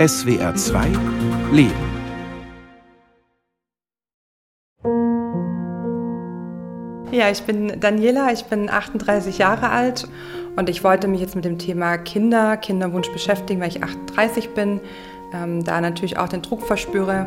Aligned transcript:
SWR 0.00 0.54
2 0.54 0.86
Leben. 1.52 1.74
Ja, 7.12 7.30
ich 7.30 7.42
bin 7.42 7.78
Daniela, 7.78 8.32
ich 8.32 8.44
bin 8.44 8.70
38 8.70 9.36
Jahre 9.36 9.68
alt 9.68 10.08
und 10.56 10.70
ich 10.70 10.82
wollte 10.82 11.06
mich 11.06 11.20
jetzt 11.20 11.36
mit 11.36 11.44
dem 11.44 11.58
Thema 11.58 11.98
Kinder, 11.98 12.56
Kinderwunsch 12.56 13.10
beschäftigen, 13.10 13.60
weil 13.60 13.68
ich 13.68 13.82
38 13.82 14.54
bin, 14.54 14.80
ähm, 15.34 15.64
da 15.64 15.82
natürlich 15.82 16.16
auch 16.16 16.30
den 16.30 16.40
Druck 16.40 16.62
verspüre 16.62 17.26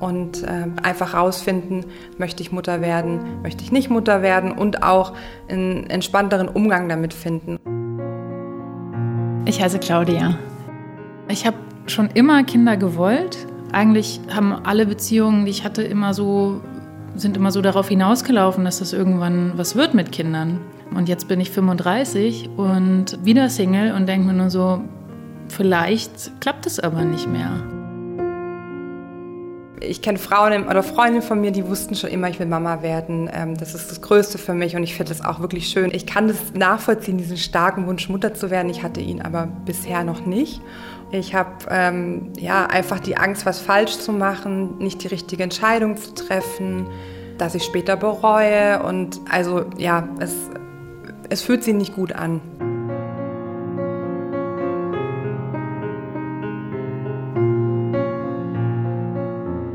und 0.00 0.44
äh, 0.44 0.66
einfach 0.82 1.12
rausfinden, 1.12 1.84
möchte 2.16 2.42
ich 2.42 2.52
Mutter 2.52 2.80
werden, 2.80 3.42
möchte 3.42 3.62
ich 3.62 3.70
nicht 3.70 3.90
Mutter 3.90 4.22
werden 4.22 4.50
und 4.52 4.82
auch 4.82 5.12
einen 5.50 5.90
entspannteren 5.90 6.48
Umgang 6.48 6.88
damit 6.88 7.12
finden. 7.12 7.58
Ich 9.44 9.60
heiße 9.60 9.78
Claudia. 9.78 10.38
Ich 11.28 11.46
habe 11.46 11.56
schon 11.86 12.10
immer 12.14 12.44
Kinder 12.44 12.76
gewollt. 12.76 13.46
Eigentlich 13.72 14.20
haben 14.34 14.52
alle 14.52 14.86
Beziehungen, 14.86 15.44
die 15.44 15.50
ich 15.50 15.64
hatte, 15.64 15.82
immer 15.82 16.14
so 16.14 16.60
sind 17.16 17.36
immer 17.36 17.52
so 17.52 17.62
darauf 17.62 17.88
hinausgelaufen, 17.88 18.64
dass 18.64 18.80
das 18.80 18.92
irgendwann 18.92 19.52
was 19.56 19.76
wird 19.76 19.94
mit 19.94 20.12
Kindern. 20.12 20.60
Und 20.94 21.08
jetzt 21.08 21.28
bin 21.28 21.40
ich 21.40 21.50
35 21.50 22.50
und 22.56 23.24
wieder 23.24 23.48
Single 23.48 23.92
und 23.92 24.06
denke 24.08 24.26
mir 24.26 24.34
nur 24.34 24.50
so, 24.50 24.80
vielleicht 25.48 26.40
klappt 26.40 26.66
es 26.66 26.80
aber 26.80 27.04
nicht 27.04 27.28
mehr. 27.28 27.62
Ich 29.80 30.00
kenne 30.00 30.18
Frauen 30.18 30.66
oder 30.66 30.82
Freundinnen 30.82 31.22
von 31.22 31.40
mir, 31.40 31.50
die 31.50 31.66
wussten 31.66 31.94
schon 31.94 32.10
immer, 32.10 32.28
ich 32.28 32.38
will 32.38 32.46
Mama 32.46 32.80
werden. 32.80 33.28
Ähm, 33.32 33.56
das 33.56 33.74
ist 33.74 33.90
das 33.90 34.00
Größte 34.00 34.38
für 34.38 34.54
mich 34.54 34.76
und 34.76 34.82
ich 34.82 34.94
finde 34.94 35.10
das 35.10 35.22
auch 35.24 35.40
wirklich 35.40 35.68
schön. 35.68 35.90
Ich 35.92 36.06
kann 36.06 36.28
das 36.28 36.54
nachvollziehen, 36.54 37.18
diesen 37.18 37.36
starken 37.36 37.86
Wunsch, 37.86 38.08
Mutter 38.08 38.32
zu 38.32 38.50
werden. 38.50 38.70
Ich 38.70 38.82
hatte 38.82 39.00
ihn 39.00 39.20
aber 39.20 39.48
bisher 39.66 40.02
noch 40.04 40.24
nicht. 40.24 40.62
Ich 41.14 41.32
habe 41.32 41.66
ähm, 41.70 42.32
ja, 42.36 42.66
einfach 42.66 42.98
die 42.98 43.16
Angst, 43.16 43.46
was 43.46 43.60
falsch 43.60 43.98
zu 43.98 44.10
machen, 44.10 44.78
nicht 44.78 45.04
die 45.04 45.06
richtige 45.06 45.44
Entscheidung 45.44 45.96
zu 45.96 46.12
treffen, 46.12 46.88
dass 47.38 47.54
ich 47.54 47.62
später 47.62 47.96
bereue. 47.96 48.82
Und 48.82 49.20
also 49.30 49.66
ja, 49.78 50.08
es, 50.18 50.34
es 51.28 51.42
fühlt 51.42 51.62
sich 51.62 51.74
nicht 51.74 51.94
gut 51.94 52.12
an. 52.12 52.40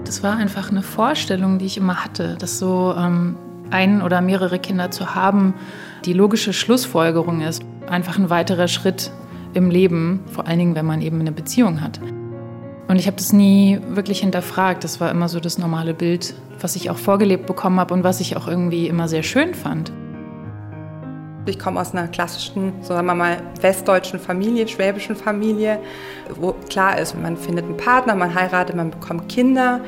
Das 0.03 0.21
war 0.21 0.35
einfach 0.35 0.71
eine 0.71 0.81
Vorstellung, 0.81 1.57
die 1.57 1.67
ich 1.67 1.77
immer 1.77 2.03
hatte, 2.03 2.35
dass 2.37 2.59
so 2.59 2.93
ähm, 2.97 3.37
ein 3.69 4.01
oder 4.01 4.19
mehrere 4.19 4.59
Kinder 4.59 4.91
zu 4.91 5.15
haben, 5.15 5.53
die 6.03 6.11
logische 6.11 6.51
Schlussfolgerung 6.51 7.39
ist. 7.39 7.63
Einfach 7.87 8.17
ein 8.17 8.29
weiterer 8.29 8.67
Schritt 8.67 9.13
im 9.53 9.69
Leben, 9.69 10.21
vor 10.31 10.47
allen 10.47 10.59
Dingen, 10.59 10.75
wenn 10.75 10.85
man 10.85 11.01
eben 11.01 11.19
eine 11.19 11.31
Beziehung 11.31 11.81
hat. 11.81 11.99
Und 12.87 12.95
ich 12.97 13.05
habe 13.05 13.17
das 13.17 13.33
nie 13.33 13.79
wirklich 13.89 14.21
hinterfragt. 14.21 14.83
Das 14.83 14.99
war 14.99 15.11
immer 15.11 15.29
so 15.29 15.39
das 15.39 15.59
normale 15.59 15.93
Bild, 15.93 16.33
was 16.59 16.75
ich 16.75 16.89
auch 16.89 16.97
vorgelebt 16.97 17.45
bekommen 17.45 17.79
habe 17.79 17.93
und 17.93 18.03
was 18.03 18.19
ich 18.19 18.35
auch 18.35 18.47
irgendwie 18.47 18.87
immer 18.87 19.07
sehr 19.07 19.21
schön 19.21 19.53
fand. 19.53 19.91
Ich 21.45 21.57
komme 21.57 21.79
aus 21.79 21.93
einer 21.93 22.07
klassischen, 22.07 22.73
sagen 22.81 23.07
wir 23.07 23.15
mal, 23.15 23.37
westdeutschen 23.61 24.19
Familie, 24.19 24.67
schwäbischen 24.67 25.15
Familie, 25.15 25.79
wo 26.35 26.53
klar 26.69 26.99
ist, 26.99 27.19
man 27.19 27.37
findet 27.37 27.65
einen 27.65 27.77
Partner, 27.77 28.15
man 28.15 28.33
heiratet, 28.33 28.75
man 28.75 28.91
bekommt 28.91 29.29
Kinder. 29.29 29.81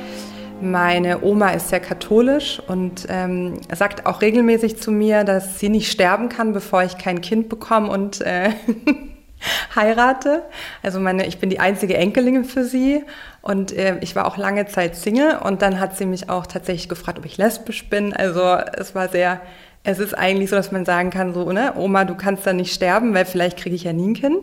Meine 0.62 1.24
Oma 1.24 1.50
ist 1.50 1.70
sehr 1.70 1.80
katholisch 1.80 2.62
und 2.68 3.08
ähm, 3.10 3.56
sagt 3.74 4.06
auch 4.06 4.22
regelmäßig 4.22 4.78
zu 4.78 4.92
mir, 4.92 5.24
dass 5.24 5.60
sie 5.60 5.70
nicht 5.70 5.92
sterben 5.92 6.30
kann, 6.30 6.54
bevor 6.54 6.84
ich 6.84 7.00
kein 7.00 7.22
Kind 7.22 7.50
bekomme 7.50 7.90
und 7.90 8.22
äh, 8.22 8.52
heirate. 9.76 10.44
Also 10.84 11.00
meine, 11.00 11.28
ich 11.28 11.40
bin 11.40 11.50
die 11.50 11.60
einzige 11.60 11.98
Enkelin 11.98 12.46
für 12.46 12.64
sie 12.64 13.04
und 13.42 13.72
äh, 13.72 13.98
ich 14.02 14.16
war 14.16 14.26
auch 14.26 14.38
lange 14.38 14.66
Zeit 14.68 14.96
Single 14.96 15.38
und 15.44 15.62
dann 15.62 15.80
hat 15.80 15.98
sie 15.98 16.06
mich 16.06 16.30
auch 16.30 16.46
tatsächlich 16.46 16.90
gefragt, 16.90 17.20
ob 17.20 17.26
ich 17.26 17.38
lesbisch 17.38 17.90
bin. 17.90 18.14
Also 18.14 18.42
es 18.74 18.96
war 18.96 19.10
sehr, 19.10 19.42
es 19.84 20.00
ist 20.00 20.14
eigentlich 20.14 20.50
so, 20.50 20.56
dass 20.56 20.72
man 20.72 20.86
sagen 20.86 21.10
kann, 21.10 21.34
so, 21.34 21.52
ne, 21.52 21.74
Oma, 21.76 22.06
du 22.06 22.16
kannst 22.16 22.46
da 22.46 22.54
nicht 22.54 22.74
sterben, 22.74 23.14
weil 23.14 23.26
vielleicht 23.26 23.58
kriege 23.58 23.76
ich 23.76 23.84
ja 23.84 23.94
nie 23.94 24.10
ein 24.10 24.14
Kind. 24.14 24.38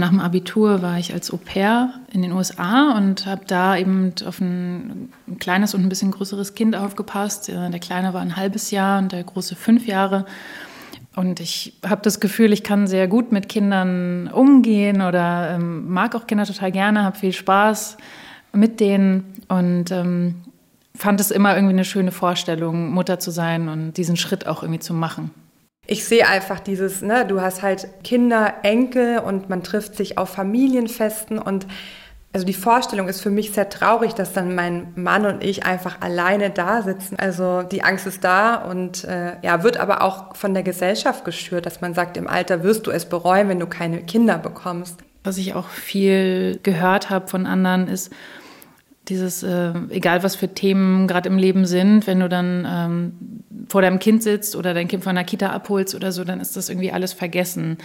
Nach 0.00 0.08
dem 0.08 0.20
Abitur 0.20 0.80
war 0.80 0.98
ich 0.98 1.12
als 1.12 1.30
Au 1.30 1.36
pair 1.36 1.92
in 2.10 2.22
den 2.22 2.32
USA 2.32 2.96
und 2.96 3.26
habe 3.26 3.42
da 3.46 3.76
eben 3.76 4.14
auf 4.24 4.40
ein, 4.40 5.12
ein, 5.28 5.38
kleines 5.38 5.74
und 5.74 5.82
ein 5.82 5.90
bisschen 5.90 6.10
größeres 6.10 6.54
Kind 6.54 6.74
aufgepasst. 6.74 7.48
Der 7.48 7.78
Kleine 7.80 8.14
war 8.14 8.22
ein 8.22 8.36
halbes 8.36 8.70
Jahr 8.70 8.98
und 8.98 9.12
der 9.12 9.22
Große 9.22 9.56
fünf 9.56 9.86
Jahre. 9.86 10.24
Und 11.16 11.40
ich 11.40 11.74
habe 11.84 12.02
das 12.02 12.20
Gefühl, 12.20 12.52
ich 12.52 12.62
kann 12.62 12.86
sehr 12.86 13.08
gut 13.08 13.32
mit 13.32 13.48
Kindern 13.48 14.28
umgehen 14.32 15.02
oder 15.02 15.50
ähm, 15.54 15.90
mag 15.90 16.14
auch 16.14 16.26
Kinder 16.26 16.46
total 16.46 16.70
gerne, 16.70 17.02
habe 17.02 17.18
viel 17.18 17.32
Spaß 17.32 17.96
mit 18.52 18.80
denen 18.80 19.42
und 19.48 19.90
ähm, 19.90 20.36
fand 20.94 21.20
es 21.20 21.30
immer 21.30 21.54
irgendwie 21.54 21.74
eine 21.74 21.84
schöne 21.84 22.12
Vorstellung, 22.12 22.90
Mutter 22.92 23.18
zu 23.18 23.30
sein 23.30 23.68
und 23.68 23.94
diesen 23.94 24.16
Schritt 24.16 24.46
auch 24.46 24.62
irgendwie 24.62 24.80
zu 24.80 24.94
machen. 24.94 25.30
Ich 25.86 26.04
sehe 26.04 26.28
einfach 26.28 26.60
dieses, 26.60 27.02
ne, 27.02 27.26
du 27.26 27.40
hast 27.40 27.62
halt 27.62 27.88
Kinder, 28.04 28.54
Enkel 28.62 29.18
und 29.18 29.48
man 29.48 29.64
trifft 29.64 29.96
sich 29.96 30.18
auf 30.18 30.28
Familienfesten 30.28 31.38
und 31.38 31.66
also 32.32 32.46
die 32.46 32.54
Vorstellung 32.54 33.08
ist 33.08 33.22
für 33.22 33.30
mich 33.30 33.50
sehr 33.50 33.68
traurig, 33.68 34.14
dass 34.14 34.32
dann 34.32 34.54
mein 34.54 34.92
Mann 34.94 35.26
und 35.26 35.42
ich 35.42 35.64
einfach 35.64 36.00
alleine 36.00 36.50
da 36.50 36.82
sitzen. 36.82 37.16
Also 37.18 37.62
die 37.62 37.82
Angst 37.82 38.06
ist 38.06 38.22
da 38.22 38.54
und 38.54 39.02
äh, 39.04 39.32
ja, 39.42 39.64
wird 39.64 39.78
aber 39.78 40.02
auch 40.02 40.36
von 40.36 40.54
der 40.54 40.62
Gesellschaft 40.62 41.24
geschürt, 41.24 41.66
dass 41.66 41.80
man 41.80 41.92
sagt, 41.92 42.16
im 42.16 42.28
Alter 42.28 42.62
wirst 42.62 42.86
du 42.86 42.92
es 42.92 43.04
bereuen, 43.04 43.48
wenn 43.48 43.58
du 43.58 43.66
keine 43.66 44.02
Kinder 44.02 44.38
bekommst. 44.38 44.96
Was 45.24 45.38
ich 45.38 45.54
auch 45.54 45.68
viel 45.68 46.60
gehört 46.62 47.10
habe 47.10 47.26
von 47.26 47.46
anderen 47.46 47.88
ist, 47.88 48.12
dieses, 49.08 49.42
äh, 49.42 49.72
egal 49.88 50.22
was 50.22 50.36
für 50.36 50.48
Themen 50.54 51.08
gerade 51.08 51.28
im 51.28 51.36
Leben 51.36 51.66
sind, 51.66 52.06
wenn 52.06 52.20
du 52.20 52.28
dann 52.28 52.66
ähm, 52.68 53.12
vor 53.68 53.82
deinem 53.82 53.98
Kind 53.98 54.22
sitzt 54.22 54.54
oder 54.54 54.72
dein 54.72 54.86
Kind 54.86 55.02
von 55.02 55.16
der 55.16 55.24
Kita 55.24 55.50
abholst 55.50 55.96
oder 55.96 56.12
so, 56.12 56.22
dann 56.22 56.38
ist 56.38 56.56
das 56.56 56.68
irgendwie 56.68 56.92
alles 56.92 57.12
vergessen. 57.12 57.78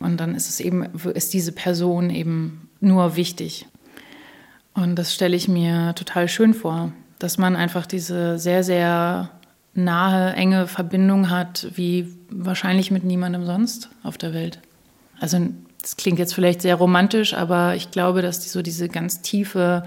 Und 0.00 0.18
dann 0.18 0.34
ist 0.34 0.48
es 0.48 0.60
eben, 0.60 0.84
ist 1.14 1.32
diese 1.34 1.52
Person 1.52 2.10
eben 2.10 2.68
nur 2.80 3.16
wichtig. 3.16 3.66
Und 4.74 4.96
das 4.96 5.12
stelle 5.12 5.36
ich 5.36 5.48
mir 5.48 5.94
total 5.94 6.28
schön 6.28 6.54
vor, 6.54 6.92
dass 7.18 7.38
man 7.38 7.56
einfach 7.56 7.86
diese 7.86 8.38
sehr, 8.38 8.62
sehr 8.62 9.30
nahe, 9.74 10.32
enge 10.34 10.66
Verbindung 10.66 11.30
hat, 11.30 11.68
wie 11.74 12.08
wahrscheinlich 12.30 12.90
mit 12.90 13.04
niemandem 13.04 13.44
sonst 13.44 13.90
auf 14.02 14.18
der 14.18 14.34
Welt. 14.34 14.60
Also 15.20 15.38
das 15.82 15.96
klingt 15.96 16.18
jetzt 16.18 16.34
vielleicht 16.34 16.62
sehr 16.62 16.76
romantisch, 16.76 17.34
aber 17.34 17.74
ich 17.74 17.90
glaube, 17.90 18.22
dass 18.22 18.40
die, 18.40 18.48
so 18.48 18.62
diese 18.62 18.88
ganz 18.88 19.22
tiefe 19.22 19.84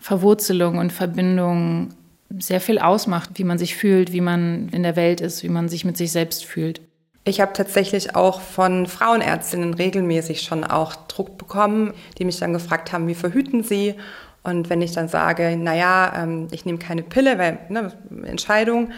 Verwurzelung 0.00 0.78
und 0.78 0.92
Verbindung 0.92 1.90
sehr 2.38 2.60
viel 2.60 2.78
ausmacht, 2.78 3.30
wie 3.34 3.44
man 3.44 3.58
sich 3.58 3.76
fühlt, 3.76 4.12
wie 4.12 4.20
man 4.20 4.68
in 4.68 4.82
der 4.82 4.96
Welt 4.96 5.20
ist, 5.20 5.42
wie 5.42 5.48
man 5.48 5.68
sich 5.68 5.84
mit 5.84 5.96
sich 5.96 6.12
selbst 6.12 6.44
fühlt. 6.44 6.80
Ich 7.26 7.40
habe 7.40 7.54
tatsächlich 7.54 8.14
auch 8.14 8.40
von 8.40 8.86
Frauenärztinnen 8.86 9.74
regelmäßig 9.74 10.42
schon 10.42 10.62
auch 10.62 10.94
Druck 11.08 11.38
bekommen, 11.38 11.94
die 12.18 12.24
mich 12.24 12.38
dann 12.38 12.52
gefragt 12.52 12.92
haben, 12.92 13.08
wie 13.08 13.14
verhüten 13.14 13.62
sie? 13.62 13.94
Und 14.42 14.68
wenn 14.68 14.82
ich 14.82 14.92
dann 14.92 15.08
sage, 15.08 15.56
naja, 15.56 16.12
ähm, 16.22 16.48
ich 16.50 16.66
nehme 16.66 16.78
keine 16.78 17.02
Pille, 17.02 17.38
weil 17.38 17.60
ne, 17.70 17.92
Entscheidung, 18.24 18.92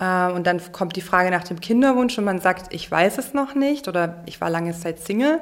äh, 0.00 0.30
und 0.30 0.46
dann 0.46 0.60
kommt 0.72 0.96
die 0.96 1.00
Frage 1.00 1.30
nach 1.30 1.44
dem 1.44 1.60
Kinderwunsch 1.60 2.18
und 2.18 2.24
man 2.24 2.40
sagt, 2.40 2.74
ich 2.74 2.90
weiß 2.90 3.18
es 3.18 3.32
noch 3.32 3.54
nicht 3.54 3.86
oder 3.86 4.22
ich 4.26 4.40
war 4.40 4.50
lange 4.50 4.72
Zeit 4.72 5.00
Single, 5.00 5.40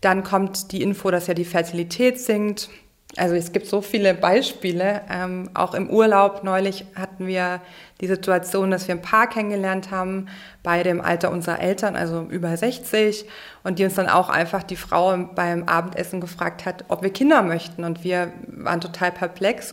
dann 0.00 0.24
kommt 0.24 0.72
die 0.72 0.82
Info, 0.82 1.10
dass 1.10 1.26
ja 1.26 1.34
die 1.34 1.44
Fertilität 1.44 2.20
sinkt 2.20 2.70
also 3.16 3.34
es 3.34 3.52
gibt 3.52 3.66
so 3.66 3.80
viele 3.80 4.14
Beispiele. 4.14 5.02
Ähm, 5.10 5.50
auch 5.54 5.74
im 5.74 5.88
Urlaub 5.88 6.44
neulich 6.44 6.84
hatten 6.94 7.26
wir 7.26 7.60
die 8.00 8.06
Situation, 8.06 8.70
dass 8.70 8.86
wir 8.86 8.94
ein 8.94 9.02
Paar 9.02 9.28
kennengelernt 9.28 9.90
haben, 9.90 10.26
beide 10.62 10.90
im 10.90 11.00
Alter 11.00 11.30
unserer 11.30 11.60
Eltern, 11.60 11.96
also 11.96 12.22
über 12.22 12.54
60, 12.54 13.24
und 13.64 13.78
die 13.78 13.84
uns 13.84 13.94
dann 13.94 14.08
auch 14.08 14.28
einfach 14.28 14.62
die 14.62 14.76
Frau 14.76 15.16
beim 15.34 15.64
Abendessen 15.64 16.20
gefragt 16.20 16.66
hat, 16.66 16.84
ob 16.88 17.02
wir 17.02 17.10
Kinder 17.10 17.42
möchten. 17.42 17.84
Und 17.84 18.04
wir 18.04 18.32
waren 18.46 18.80
total 18.80 19.10
perplex. 19.10 19.72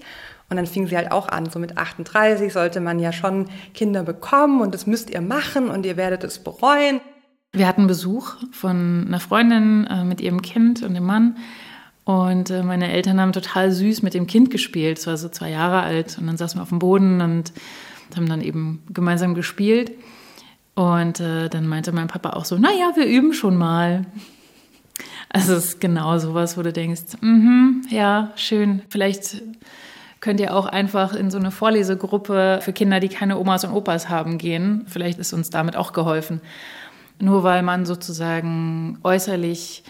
Und 0.49 0.57
dann 0.57 0.67
fing 0.67 0.87
sie 0.87 0.95
halt 0.95 1.11
auch 1.11 1.27
an, 1.27 1.49
so 1.49 1.59
mit 1.59 1.77
38 1.77 2.53
sollte 2.53 2.79
man 2.79 2.99
ja 2.99 3.11
schon 3.11 3.47
Kinder 3.73 4.03
bekommen 4.03 4.61
und 4.61 4.75
das 4.75 4.85
müsst 4.85 5.09
ihr 5.09 5.21
machen 5.21 5.69
und 5.69 5.87
ihr 5.87 5.97
werdet 5.97 6.23
es 6.23 6.37
bereuen. 6.37 7.01
Wir 7.51 7.67
hatten 7.67 7.87
Besuch 7.87 8.35
von 8.51 9.05
einer 9.07 9.19
Freundin 9.19 9.87
äh, 9.87 10.03
mit 10.03 10.21
ihrem 10.21 10.43
Kind 10.43 10.83
und 10.83 10.93
dem 10.93 11.05
Mann. 11.05 11.37
Und 12.05 12.51
äh, 12.51 12.63
meine 12.63 12.91
Eltern 12.91 13.19
haben 13.19 13.33
total 13.33 13.71
süß 13.71 14.03
mit 14.03 14.13
dem 14.13 14.27
Kind 14.27 14.51
gespielt. 14.51 14.99
Es 14.99 15.07
war 15.07 15.17
so 15.17 15.27
zwei 15.27 15.49
Jahre 15.49 15.81
alt. 15.81 16.17
Und 16.17 16.27
dann 16.27 16.37
saßen 16.37 16.59
wir 16.59 16.63
auf 16.63 16.69
dem 16.69 16.79
Boden 16.79 17.19
und 17.19 17.51
haben 18.15 18.29
dann 18.29 18.41
eben 18.41 18.83
gemeinsam 18.89 19.33
gespielt. 19.33 19.91
Und 20.75 21.19
äh, 21.19 21.49
dann 21.49 21.67
meinte 21.67 21.91
mein 21.91 22.07
Papa 22.07 22.31
auch 22.31 22.45
so, 22.45 22.57
naja, 22.57 22.91
wir 22.95 23.05
üben 23.05 23.33
schon 23.33 23.57
mal. 23.57 24.05
Also 25.29 25.53
es 25.53 25.65
ist 25.65 25.81
genau 25.81 26.17
sowas, 26.19 26.57
wo 26.57 26.61
du 26.61 26.71
denkst, 26.71 27.17
mm 27.21 27.87
ja, 27.89 28.31
schön, 28.35 28.81
vielleicht 28.89 29.41
könnt 30.19 30.39
ihr 30.39 30.55
auch 30.55 30.65
einfach 30.65 31.13
in 31.13 31.29
so 31.29 31.37
eine 31.37 31.51
Vorlesegruppe 31.51 32.59
für 32.61 32.73
Kinder, 32.73 32.99
die 32.99 33.09
keine 33.09 33.37
Omas 33.37 33.63
und 33.63 33.71
Opas 33.71 34.09
haben, 34.09 34.37
gehen. 34.37 34.85
Vielleicht 34.87 35.19
ist 35.19 35.33
uns 35.33 35.49
damit 35.49 35.75
auch 35.75 35.93
geholfen. 35.93 36.41
Nur 37.19 37.43
weil 37.43 37.63
man 37.63 37.85
sozusagen 37.85 38.97
äußerlich 39.03 39.83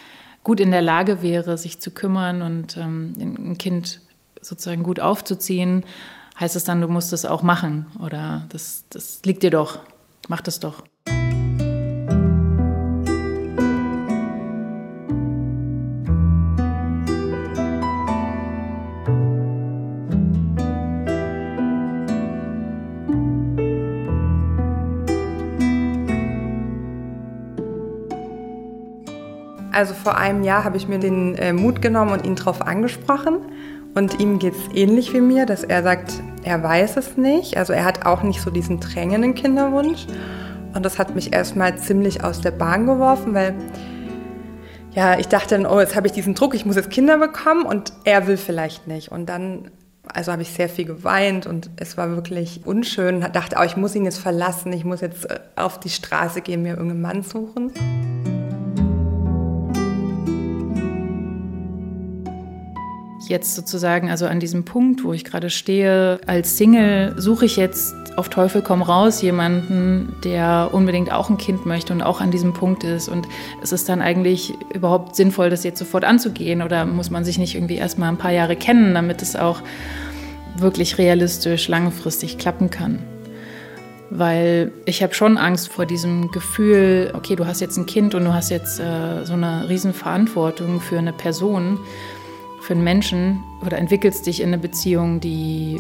gut 0.46 0.60
in 0.60 0.72
der 0.72 0.84
Lage 0.84 1.22
wäre, 1.22 1.58
sich 1.58 1.80
zu 1.80 1.92
kümmern 1.92 2.42
und 2.44 2.78
ähm, 2.78 3.14
ein 3.20 3.58
Kind 3.58 4.00
sozusagen 4.42 4.84
gut 4.84 5.00
aufzuziehen, 5.00 5.84
heißt 6.40 6.56
es 6.56 6.64
dann, 6.64 6.82
du 6.82 6.88
musst 6.88 7.12
es 7.14 7.26
auch 7.26 7.42
machen 7.42 7.88
oder 8.02 8.46
das, 8.50 8.86
das 8.90 9.22
liegt 9.26 9.42
dir 9.42 9.50
doch, 9.50 9.80
mach 10.30 10.42
das 10.42 10.60
doch. 10.60 10.84
Also 29.76 29.94
vor 29.94 30.18
einem 30.18 30.44
Jahr 30.44 30.64
habe 30.64 30.78
ich 30.78 30.88
mir 30.88 31.00
den 31.00 31.36
äh, 31.36 31.52
Mut 31.52 31.82
genommen 31.82 32.14
und 32.14 32.26
ihn 32.26 32.36
darauf 32.36 32.62
angesprochen. 32.62 33.40
Und 33.94 34.22
ihm 34.22 34.40
geht 34.40 34.54
es 34.54 34.74
ähnlich 34.74 35.14
wie 35.14 35.20
mir, 35.20 35.46
dass 35.46 35.66
er 35.66 35.84
sagt, 35.84 36.14
er 36.44 36.64
weiß 36.64 36.96
es 36.96 37.18
nicht. 37.18 37.58
Also 37.58 37.74
er 37.74 37.84
hat 37.84 38.06
auch 38.06 38.24
nicht 38.24 38.42
so 38.42 38.52
diesen 38.52 38.80
drängenden 38.80 39.36
Kinderwunsch. 39.36 40.08
Und 40.74 40.86
das 40.86 40.98
hat 40.98 41.14
mich 41.14 41.34
erstmal 41.34 41.78
ziemlich 41.78 42.24
aus 42.24 42.40
der 42.40 42.52
Bahn 42.52 42.86
geworfen, 42.86 43.34
weil 43.34 43.54
ja, 44.94 45.20
ich 45.20 45.28
dachte 45.28 45.58
dann, 45.58 45.66
oh, 45.66 45.82
jetzt 45.82 45.98
habe 45.98 46.08
ich 46.08 46.14
diesen 46.14 46.36
Druck, 46.36 46.56
ich 46.56 46.66
muss 46.66 46.78
jetzt 46.78 46.90
Kinder 46.90 47.18
bekommen 47.18 47.66
und 47.66 47.92
er 48.06 48.28
will 48.28 48.38
vielleicht 48.38 48.88
nicht. 48.88 49.12
Und 49.12 49.28
dann, 49.28 49.72
also 50.08 50.32
habe 50.32 50.42
ich 50.42 50.52
sehr 50.52 50.70
viel 50.70 50.86
geweint 50.86 51.48
und 51.48 51.70
es 51.76 51.98
war 51.98 52.12
wirklich 52.12 52.62
unschön. 52.64 53.22
Ich 53.22 53.28
dachte, 53.28 53.58
oh, 53.60 53.64
ich 53.64 53.76
muss 53.76 53.94
ihn 53.94 54.06
jetzt 54.06 54.20
verlassen, 54.20 54.72
ich 54.72 54.86
muss 54.86 55.02
jetzt 55.02 55.30
äh, 55.30 55.40
auf 55.58 55.82
die 55.82 55.90
Straße 55.90 56.40
gehen, 56.40 56.62
mir 56.62 56.78
irgendeinen 56.78 57.02
Mann 57.02 57.24
suchen. 57.24 57.74
Jetzt 63.28 63.56
sozusagen, 63.56 64.10
also 64.10 64.26
an 64.28 64.40
diesem 64.40 64.66
Punkt, 64.66 65.04
wo 65.04 65.14
ich 65.14 65.24
gerade 65.24 65.50
stehe, 65.50 66.20
als 66.26 66.58
Single 66.58 67.14
suche 67.18 67.46
ich 67.46 67.58
jetzt 67.58 67.96
auf 68.16 68.30
Teufel 68.30 68.62
komm 68.62 68.82
raus 68.82 69.22
jemanden, 69.22 70.16
der 70.24 70.70
unbedingt 70.72 71.12
auch 71.12 71.30
ein 71.30 71.38
Kind 71.38 71.66
möchte 71.66 71.94
und 71.94 72.02
auch 72.02 72.22
an 72.22 72.32
diesem 72.32 72.54
Punkt 72.54 72.84
ist. 72.84 73.10
Und 73.10 73.28
es 73.62 73.72
ist 73.72 73.90
dann 73.90 74.02
eigentlich 74.02 74.54
überhaupt 74.74 75.16
sinnvoll, 75.16 75.50
das 75.50 75.64
jetzt 75.64 75.80
sofort 75.80 76.06
anzugehen 76.06 76.62
oder 76.62 76.86
muss 76.86 77.10
man 77.10 77.26
sich 77.26 77.38
nicht 77.38 77.56
irgendwie 77.56 77.76
erstmal 77.76 78.10
ein 78.10 78.18
paar 78.18 78.32
Jahre 78.32 78.56
kennen, 78.56 78.94
damit 78.94 79.22
es 79.22 79.36
auch 79.36 79.62
wirklich 80.58 80.98
realistisch, 80.98 81.68
langfristig 81.68 82.38
klappen 82.38 82.70
kann 82.70 83.00
weil 84.10 84.72
ich 84.86 85.02
habe 85.04 85.14
schon 85.14 85.38
Angst 85.38 85.70
vor 85.70 85.86
diesem 85.86 86.32
Gefühl, 86.32 87.12
okay, 87.14 87.36
du 87.36 87.46
hast 87.46 87.60
jetzt 87.60 87.78
ein 87.78 87.86
Kind 87.86 88.16
und 88.16 88.26
du 88.26 88.34
hast 88.34 88.50
jetzt 88.50 88.80
äh, 88.80 89.26
so 89.26 89.34
eine 89.34 89.68
Riesenverantwortung 89.68 90.80
für 90.80 90.98
eine 90.98 91.14
Person 91.14 91.80
für 92.66 92.74
einen 92.74 92.84
Menschen 92.84 93.44
oder 93.64 93.78
entwickelst 93.78 94.26
dich 94.26 94.42
in 94.42 94.48
eine 94.48 94.58
Beziehung, 94.58 95.20
die 95.20 95.80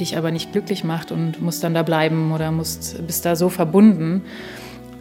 dich 0.00 0.18
aber 0.18 0.32
nicht 0.32 0.50
glücklich 0.50 0.82
macht 0.82 1.12
und 1.12 1.40
musst 1.40 1.62
dann 1.62 1.72
da 1.72 1.84
bleiben 1.84 2.32
oder 2.32 2.50
musst, 2.50 3.06
bist 3.06 3.24
da 3.24 3.36
so 3.36 3.48
verbunden, 3.48 4.22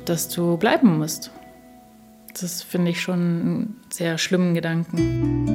dass 0.06 0.30
du 0.30 0.58
bleiben 0.58 1.00
musst. 1.00 1.32
Das 2.40 2.62
finde 2.62 2.92
ich 2.92 3.02
schon 3.02 3.14
einen 3.14 3.82
sehr 3.90 4.20
schlimmen 4.20 4.54
Gedanken. 4.54 5.50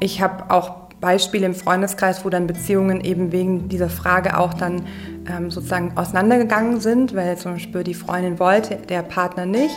Ich 0.00 0.20
habe 0.20 0.50
auch 0.50 0.84
Beispiele 1.00 1.46
im 1.46 1.54
Freundeskreis, 1.54 2.26
wo 2.26 2.28
dann 2.28 2.46
Beziehungen 2.46 3.00
eben 3.00 3.32
wegen 3.32 3.70
dieser 3.70 3.88
Frage 3.88 4.38
auch 4.38 4.52
dann 4.52 4.82
ähm, 5.30 5.50
sozusagen 5.50 5.96
auseinandergegangen 5.96 6.80
sind, 6.80 7.14
weil 7.14 7.38
zum 7.38 7.54
Beispiel 7.54 7.84
die 7.84 7.94
Freundin 7.94 8.38
wollte, 8.38 8.76
der 8.76 9.02
Partner 9.02 9.46
nicht. 9.46 9.74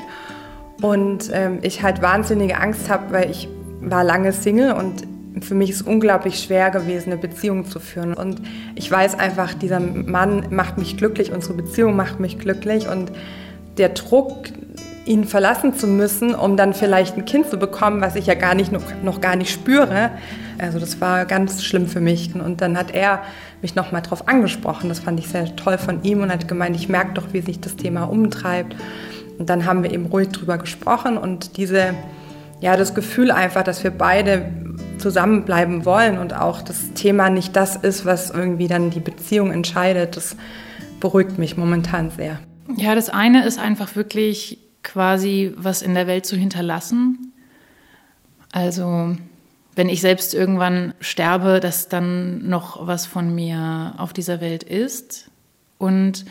Und 0.82 1.32
ähm, 1.34 1.60
ich 1.62 1.82
halt 1.82 2.02
wahnsinnige 2.02 2.58
Angst 2.60 2.90
habe, 2.90 3.12
weil 3.12 3.32
ich 3.32 3.50
war 3.82 4.04
lange 4.04 4.32
Single 4.32 4.74
und 4.74 5.08
für 5.44 5.56
mich 5.56 5.70
ist 5.70 5.84
unglaublich 5.84 6.40
schwer 6.40 6.72
gewesen, 6.72 7.12
eine 7.12 7.22
Beziehung 7.22 7.66
zu 7.66 7.80
führen. 7.80 8.14
Und 8.14 8.42
ich 8.76 8.90
weiß 8.90 9.20
einfach, 9.20 9.54
dieser 9.54 9.80
Mann 9.80 10.48
macht 10.50 10.78
mich 10.78 10.98
glücklich, 10.98 11.32
unsere 11.32 11.54
Beziehung 11.54 11.96
macht 11.96 12.20
mich 12.20 12.40
glücklich. 12.40 12.88
Und 12.88 13.12
der 13.78 13.90
Druck, 13.90 14.48
ihn 15.06 15.24
verlassen 15.24 15.74
zu 15.74 15.88
müssen, 15.88 16.36
um 16.36 16.58
dann 16.58 16.74
vielleicht 16.74 17.16
ein 17.18 17.26
Kind 17.26 17.50
zu 17.50 17.58
bekommen, 17.58 18.02
was 18.02 18.16
ich 18.16 18.26
ja 18.26 18.34
gar 18.34 18.56
nicht 18.56 18.72
noch, 18.72 18.84
noch 19.04 19.22
gar 19.22 19.36
nicht 19.36 19.52
spüre. 19.52 20.12
Also 20.58 20.80
das 20.80 21.00
war 21.00 21.26
ganz 21.26 21.64
schlimm 21.64 21.88
für 21.88 22.02
mich. 22.02 22.36
Und 22.36 22.62
dann 22.62 22.78
hat 22.78 22.94
er 22.94 23.22
mich 23.62 23.74
nochmal 23.76 24.02
darauf 24.02 24.28
angesprochen. 24.28 24.90
Das 24.90 25.00
fand 25.00 25.20
ich 25.20 25.30
sehr 25.30 25.56
toll 25.56 25.78
von 25.78 26.04
ihm 26.04 26.22
und 26.22 26.32
hat 26.32 26.48
gemeint, 26.48 26.76
ich 26.76 26.90
merke 26.90 27.14
doch, 27.14 27.32
wie 27.32 27.42
sich 27.42 27.62
das 27.62 27.76
Thema 27.78 28.04
umtreibt. 28.04 28.76
Und 29.38 29.50
dann 29.50 29.66
haben 29.66 29.84
wir 29.84 29.92
eben 29.92 30.08
ruhig 30.08 30.30
drüber 30.30 30.58
gesprochen 30.58 31.18
und 31.18 31.58
diese, 31.58 31.94
ja, 32.60 32.76
das 32.76 32.96
Gefühl 32.96 33.32
einfach, 33.32 33.64
dass 33.64 33.84
wir 33.84 33.92
beide 33.92 34.52
zusammenbleiben 34.98 35.86
wollen 35.86 36.18
und 36.18 36.34
auch 36.34 36.62
das 36.62 36.94
Thema 36.94 37.30
nicht 37.30 37.56
das 37.56 37.76
ist, 37.76 38.06
was 38.06 38.32
irgendwie 38.32 38.68
dann 38.68 38.90
die 38.90 39.00
Beziehung 39.00 39.52
entscheidet, 39.52 40.18
das 40.18 40.36
beruhigt 41.00 41.38
mich 41.38 41.58
momentan 41.58 42.10
sehr. 42.10 42.40
Ja, 42.76 42.96
das 42.96 43.10
eine 43.10 43.46
ist 43.46 43.60
einfach 43.60 43.96
wirklich 43.96 44.60
quasi 44.84 45.54
was 45.56 45.82
in 45.82 45.94
der 45.94 46.08
Welt 46.08 46.26
zu 46.26 46.36
hinterlassen. 46.36 47.34
Also 48.52 49.16
wenn 49.76 49.90
ich 49.90 50.02
selbst 50.02 50.34
irgendwann 50.34 50.94
sterbe, 51.00 51.60
dass 51.60 51.88
dann 51.88 52.48
noch 52.50 52.88
was 52.88 53.06
von 53.06 53.34
mir 53.34 53.94
auf 53.98 54.12
dieser 54.12 54.42
Welt 54.42 54.64
ist. 54.64 55.30
Und 55.78 56.26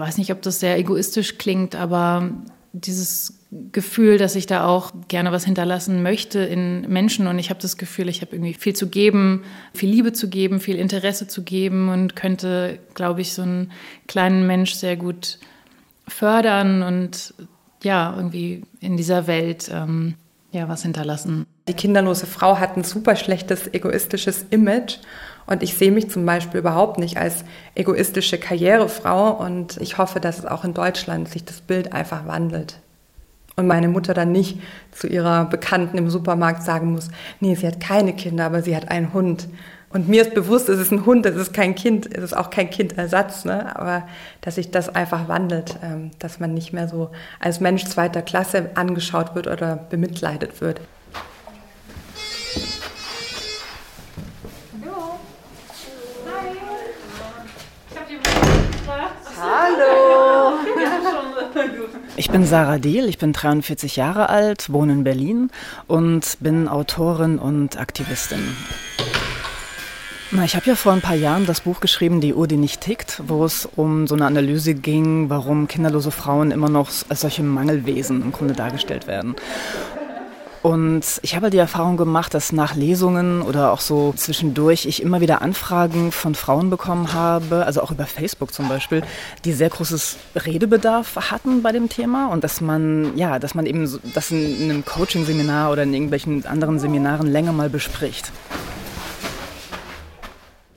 weiß 0.00 0.18
nicht, 0.18 0.32
ob 0.32 0.42
das 0.42 0.60
sehr 0.60 0.78
egoistisch 0.78 1.38
klingt, 1.38 1.76
aber 1.76 2.30
dieses 2.72 3.34
Gefühl, 3.72 4.16
dass 4.16 4.36
ich 4.36 4.46
da 4.46 4.66
auch 4.66 4.92
gerne 5.08 5.32
was 5.32 5.44
hinterlassen 5.44 6.02
möchte 6.02 6.38
in 6.38 6.82
Menschen 6.88 7.26
und 7.26 7.38
ich 7.38 7.50
habe 7.50 7.60
das 7.60 7.76
Gefühl, 7.76 8.08
ich 8.08 8.20
habe 8.20 8.36
irgendwie 8.36 8.54
viel 8.54 8.76
zu 8.76 8.88
geben, 8.88 9.42
viel 9.74 9.90
Liebe 9.90 10.12
zu 10.12 10.28
geben, 10.28 10.60
viel 10.60 10.76
Interesse 10.76 11.26
zu 11.26 11.42
geben 11.42 11.88
und 11.88 12.14
könnte, 12.14 12.78
glaube 12.94 13.22
ich, 13.22 13.32
so 13.32 13.42
einen 13.42 13.72
kleinen 14.06 14.46
Mensch 14.46 14.74
sehr 14.74 14.96
gut 14.96 15.38
fördern 16.06 16.82
und 16.82 17.34
ja, 17.82 18.14
irgendwie 18.16 18.62
in 18.80 18.96
dieser 18.96 19.26
Welt 19.26 19.70
ähm, 19.72 20.14
ja 20.52 20.68
was 20.68 20.82
hinterlassen. 20.82 21.46
Die 21.68 21.74
kinderlose 21.74 22.26
Frau 22.26 22.58
hat 22.58 22.76
ein 22.76 22.84
super 22.84 23.16
schlechtes 23.16 23.72
egoistisches 23.72 24.46
Image 24.50 24.98
und 25.50 25.64
ich 25.64 25.74
sehe 25.74 25.90
mich 25.90 26.08
zum 26.08 26.24
Beispiel 26.24 26.60
überhaupt 26.60 26.98
nicht 26.98 27.18
als 27.18 27.44
egoistische 27.74 28.38
Karrierefrau 28.38 29.32
und 29.32 29.78
ich 29.78 29.98
hoffe, 29.98 30.20
dass 30.20 30.38
es 30.38 30.46
auch 30.46 30.64
in 30.64 30.74
Deutschland 30.74 31.28
sich 31.28 31.44
das 31.44 31.60
Bild 31.60 31.92
einfach 31.92 32.26
wandelt. 32.28 32.78
Und 33.56 33.66
meine 33.66 33.88
Mutter 33.88 34.14
dann 34.14 34.30
nicht 34.30 34.60
zu 34.92 35.08
ihrer 35.08 35.44
Bekannten 35.46 35.98
im 35.98 36.08
Supermarkt 36.08 36.62
sagen 36.62 36.92
muss, 36.92 37.08
nee, 37.40 37.56
sie 37.56 37.66
hat 37.66 37.80
keine 37.80 38.12
Kinder, 38.12 38.46
aber 38.46 38.62
sie 38.62 38.76
hat 38.76 38.92
einen 38.92 39.12
Hund. 39.12 39.48
Und 39.92 40.08
mir 40.08 40.22
ist 40.22 40.34
bewusst, 40.34 40.68
es 40.68 40.78
ist 40.78 40.92
ein 40.92 41.04
Hund, 41.04 41.26
es 41.26 41.34
ist 41.34 41.52
kein 41.52 41.74
Kind, 41.74 42.08
es 42.16 42.22
ist 42.22 42.36
auch 42.36 42.50
kein 42.50 42.70
Kindersatz, 42.70 43.44
ne? 43.44 43.74
aber 43.76 44.04
dass 44.42 44.54
sich 44.54 44.70
das 44.70 44.88
einfach 44.88 45.26
wandelt, 45.26 45.80
ähm, 45.82 46.12
dass 46.20 46.38
man 46.38 46.54
nicht 46.54 46.72
mehr 46.72 46.86
so 46.86 47.10
als 47.40 47.58
Mensch 47.58 47.84
zweiter 47.86 48.22
Klasse 48.22 48.70
angeschaut 48.76 49.34
wird 49.34 49.48
oder 49.48 49.74
bemitleidet 49.74 50.60
wird. 50.60 50.80
Hallo. 59.40 60.58
Ich 62.16 62.30
bin 62.30 62.44
Sarah 62.44 62.78
Dehl, 62.78 63.08
ich 63.08 63.16
bin 63.16 63.32
43 63.32 63.96
Jahre 63.96 64.28
alt, 64.28 64.70
wohne 64.70 64.92
in 64.92 65.04
Berlin 65.04 65.50
und 65.86 66.36
bin 66.40 66.68
Autorin 66.68 67.38
und 67.38 67.80
Aktivistin. 67.80 68.56
Ich 70.44 70.54
habe 70.54 70.66
ja 70.66 70.74
vor 70.74 70.92
ein 70.92 71.00
paar 71.00 71.16
Jahren 71.16 71.46
das 71.46 71.62
Buch 71.62 71.80
geschrieben, 71.80 72.20
Die 72.20 72.34
Uhr, 72.34 72.46
die 72.46 72.56
nicht 72.56 72.82
tickt, 72.82 73.22
wo 73.26 73.44
es 73.44 73.66
um 73.76 74.06
so 74.06 74.14
eine 74.14 74.26
Analyse 74.26 74.74
ging, 74.74 75.30
warum 75.30 75.66
kinderlose 75.68 76.10
Frauen 76.10 76.50
immer 76.50 76.68
noch 76.68 76.90
als 77.08 77.22
solche 77.22 77.42
Mangelwesen 77.42 78.22
im 78.22 78.32
Grunde 78.32 78.54
dargestellt 78.54 79.06
werden. 79.06 79.34
Und 80.62 81.20
ich 81.22 81.36
habe 81.36 81.48
die 81.48 81.56
Erfahrung 81.56 81.96
gemacht, 81.96 82.34
dass 82.34 82.52
nach 82.52 82.76
Lesungen 82.76 83.40
oder 83.40 83.72
auch 83.72 83.80
so 83.80 84.12
zwischendurch 84.14 84.84
ich 84.84 85.02
immer 85.02 85.22
wieder 85.22 85.40
Anfragen 85.40 86.12
von 86.12 86.34
Frauen 86.34 86.68
bekommen 86.68 87.14
habe, 87.14 87.64
also 87.64 87.80
auch 87.80 87.90
über 87.90 88.04
Facebook 88.04 88.52
zum 88.52 88.68
Beispiel, 88.68 89.02
die 89.46 89.54
sehr 89.54 89.70
großes 89.70 90.18
Redebedarf 90.36 91.16
hatten 91.30 91.62
bei 91.62 91.72
dem 91.72 91.88
Thema 91.88 92.26
und 92.26 92.44
dass 92.44 92.60
man, 92.60 93.16
ja, 93.16 93.38
dass 93.38 93.54
man 93.54 93.64
eben 93.64 93.88
das 94.14 94.30
in 94.30 94.64
einem 94.64 94.84
Coaching-Seminar 94.84 95.72
oder 95.72 95.84
in 95.84 95.94
irgendwelchen 95.94 96.44
anderen 96.44 96.78
Seminaren 96.78 97.26
länger 97.26 97.52
mal 97.52 97.70
bespricht. 97.70 98.30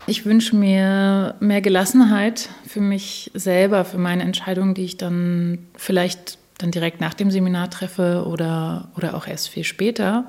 Ich 0.06 0.26
wünsche 0.26 0.56
mir 0.56 1.36
mehr 1.42 1.62
Gelassenheit 1.62 2.50
für 2.68 2.82
mich 2.82 3.32
selber, 3.34 3.84
für 3.84 3.98
meine 3.98 4.24
Entscheidungen, 4.24 4.74
die 4.74 4.86
ich 4.86 4.98
dann 4.98 5.68
vielleicht 5.76 6.38
dann 6.64 6.72
direkt 6.72 7.02
nach 7.02 7.14
dem 7.14 7.30
Seminar 7.30 7.70
treffe 7.70 8.24
oder, 8.26 8.88
oder 8.96 9.16
auch 9.16 9.28
erst 9.28 9.50
viel 9.50 9.66
später. 9.66 10.26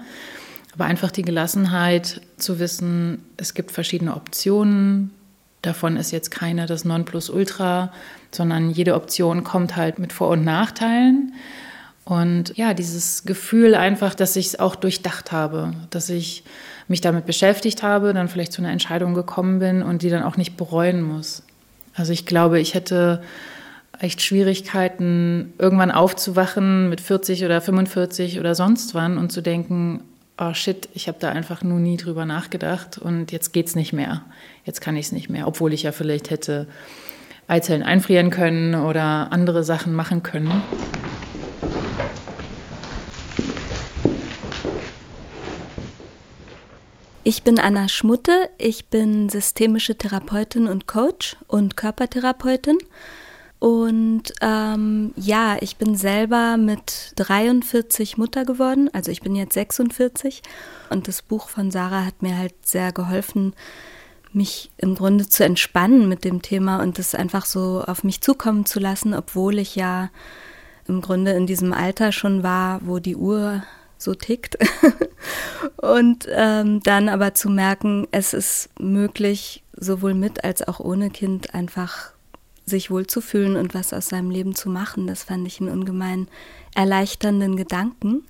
Aber 0.74 0.84
einfach 0.84 1.12
die 1.12 1.22
Gelassenheit 1.22 2.20
zu 2.38 2.58
wissen, 2.58 3.24
es 3.36 3.54
gibt 3.54 3.70
verschiedene 3.70 4.16
Optionen, 4.16 5.12
davon 5.62 5.96
ist 5.96 6.10
jetzt 6.10 6.32
keine 6.32 6.66
das 6.66 6.84
Nonplusultra, 6.84 7.92
sondern 8.32 8.70
jede 8.70 8.96
Option 8.96 9.44
kommt 9.44 9.76
halt 9.76 10.00
mit 10.00 10.12
Vor- 10.12 10.30
und 10.30 10.44
Nachteilen. 10.44 11.34
Und 12.04 12.56
ja, 12.56 12.74
dieses 12.74 13.24
Gefühl 13.24 13.76
einfach, 13.76 14.16
dass 14.16 14.34
ich 14.34 14.46
es 14.46 14.58
auch 14.58 14.74
durchdacht 14.74 15.30
habe, 15.30 15.72
dass 15.90 16.10
ich 16.10 16.42
mich 16.88 17.00
damit 17.00 17.26
beschäftigt 17.26 17.84
habe, 17.84 18.12
dann 18.12 18.28
vielleicht 18.28 18.52
zu 18.52 18.60
einer 18.60 18.72
Entscheidung 18.72 19.14
gekommen 19.14 19.60
bin 19.60 19.84
und 19.84 20.02
die 20.02 20.10
dann 20.10 20.24
auch 20.24 20.36
nicht 20.36 20.56
bereuen 20.56 21.00
muss. 21.00 21.44
Also 21.94 22.12
ich 22.12 22.26
glaube, 22.26 22.58
ich 22.58 22.74
hätte 22.74 23.22
echt 24.04 24.20
Schwierigkeiten, 24.20 25.54
irgendwann 25.58 25.90
aufzuwachen 25.90 26.90
mit 26.90 27.00
40 27.00 27.44
oder 27.44 27.62
45 27.62 28.38
oder 28.38 28.54
sonst 28.54 28.94
wann 28.94 29.16
und 29.16 29.32
zu 29.32 29.40
denken, 29.40 30.02
oh 30.38 30.52
shit, 30.52 30.90
ich 30.92 31.08
habe 31.08 31.16
da 31.18 31.30
einfach 31.30 31.62
nur 31.62 31.80
nie 31.80 31.96
drüber 31.96 32.26
nachgedacht 32.26 32.98
und 32.98 33.32
jetzt 33.32 33.54
geht's 33.54 33.74
nicht 33.74 33.94
mehr. 33.94 34.22
Jetzt 34.66 34.82
kann 34.82 34.96
ich 34.96 35.06
es 35.06 35.12
nicht 35.12 35.30
mehr, 35.30 35.46
obwohl 35.46 35.72
ich 35.72 35.84
ja 35.84 35.92
vielleicht 35.92 36.28
hätte 36.28 36.66
Eizellen 37.48 37.82
einfrieren 37.82 38.28
können 38.28 38.74
oder 38.74 39.32
andere 39.32 39.64
Sachen 39.64 39.94
machen 39.94 40.22
können. 40.22 40.62
Ich 47.22 47.42
bin 47.42 47.58
Anna 47.58 47.88
Schmutte, 47.88 48.50
ich 48.58 48.86
bin 48.88 49.30
systemische 49.30 49.96
Therapeutin 49.96 50.68
und 50.68 50.86
Coach 50.86 51.36
und 51.48 51.74
Körpertherapeutin. 51.78 52.76
Und 53.64 54.24
ähm, 54.42 55.14
ja, 55.16 55.56
ich 55.58 55.78
bin 55.78 55.96
selber 55.96 56.58
mit 56.58 57.14
43 57.16 58.18
Mutter 58.18 58.44
geworden, 58.44 58.90
also 58.92 59.10
ich 59.10 59.22
bin 59.22 59.34
jetzt 59.34 59.54
46. 59.54 60.42
Und 60.90 61.08
das 61.08 61.22
Buch 61.22 61.48
von 61.48 61.70
Sarah 61.70 62.04
hat 62.04 62.20
mir 62.20 62.36
halt 62.36 62.52
sehr 62.62 62.92
geholfen, 62.92 63.54
mich 64.34 64.70
im 64.76 64.94
Grunde 64.94 65.26
zu 65.30 65.46
entspannen 65.46 66.10
mit 66.10 66.26
dem 66.26 66.42
Thema 66.42 66.82
und 66.82 66.98
das 66.98 67.14
einfach 67.14 67.46
so 67.46 67.82
auf 67.86 68.04
mich 68.04 68.20
zukommen 68.20 68.66
zu 68.66 68.80
lassen, 68.80 69.14
obwohl 69.14 69.58
ich 69.58 69.76
ja 69.76 70.10
im 70.86 71.00
Grunde 71.00 71.30
in 71.30 71.46
diesem 71.46 71.72
Alter 71.72 72.12
schon 72.12 72.42
war, 72.42 72.80
wo 72.84 72.98
die 72.98 73.16
Uhr 73.16 73.62
so 73.96 74.14
tickt. 74.14 74.58
und 75.78 76.28
ähm, 76.30 76.82
dann 76.82 77.08
aber 77.08 77.32
zu 77.32 77.48
merken, 77.48 78.08
es 78.10 78.34
ist 78.34 78.68
möglich, 78.78 79.64
sowohl 79.74 80.12
mit 80.12 80.44
als 80.44 80.68
auch 80.68 80.80
ohne 80.80 81.08
Kind 81.08 81.54
einfach 81.54 82.13
sich 82.66 82.90
wohlzufühlen 82.90 83.56
und 83.56 83.74
was 83.74 83.92
aus 83.92 84.08
seinem 84.08 84.30
Leben 84.30 84.54
zu 84.54 84.68
machen. 84.68 85.06
Das 85.06 85.24
fand 85.24 85.46
ich 85.46 85.60
einen 85.60 85.70
ungemein 85.70 86.28
erleichternden 86.74 87.56
Gedanken. 87.56 88.24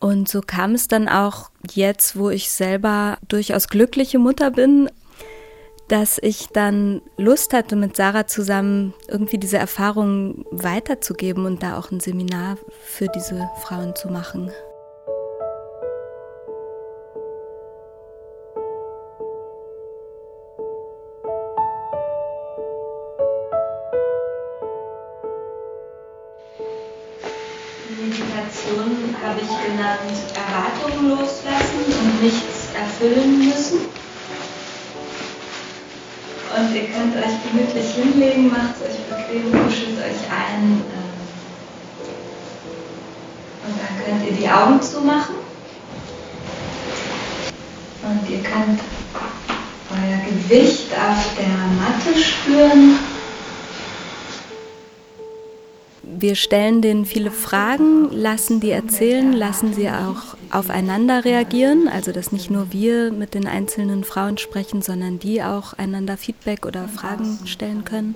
Und 0.00 0.28
so 0.28 0.40
kam 0.40 0.74
es 0.74 0.86
dann 0.86 1.08
auch 1.08 1.50
jetzt, 1.72 2.16
wo 2.16 2.30
ich 2.30 2.50
selber 2.50 3.18
durchaus 3.26 3.68
glückliche 3.68 4.18
Mutter 4.18 4.50
bin, 4.50 4.88
dass 5.88 6.18
ich 6.22 6.48
dann 6.48 7.00
Lust 7.16 7.52
hatte, 7.52 7.74
mit 7.74 7.96
Sarah 7.96 8.26
zusammen 8.26 8.94
irgendwie 9.08 9.38
diese 9.38 9.58
Erfahrungen 9.58 10.44
weiterzugeben 10.50 11.46
und 11.46 11.62
da 11.62 11.78
auch 11.78 11.90
ein 11.90 12.00
Seminar 12.00 12.58
für 12.84 13.08
diese 13.08 13.48
Frauen 13.62 13.96
zu 13.96 14.08
machen. 14.08 14.52
Gewicht 50.48 50.92
auf 50.92 51.36
der 51.36 51.46
Matte 51.46 52.18
spüren. 52.18 52.98
Wir 56.02 56.34
stellen 56.36 56.80
denen 56.80 57.04
viele 57.04 57.30
Fragen, 57.30 58.10
lassen 58.10 58.58
die 58.58 58.70
erzählen, 58.70 59.32
lassen 59.34 59.74
sie 59.74 59.90
auch 59.90 60.36
aufeinander 60.50 61.24
reagieren, 61.26 61.86
also 61.86 62.12
dass 62.12 62.32
nicht 62.32 62.50
nur 62.50 62.72
wir 62.72 63.12
mit 63.12 63.34
den 63.34 63.46
einzelnen 63.46 64.04
Frauen 64.04 64.38
sprechen, 64.38 64.80
sondern 64.80 65.18
die 65.18 65.42
auch 65.42 65.74
einander 65.74 66.16
Feedback 66.16 66.64
oder 66.64 66.88
Fragen 66.88 67.40
stellen 67.44 67.84
können. 67.84 68.14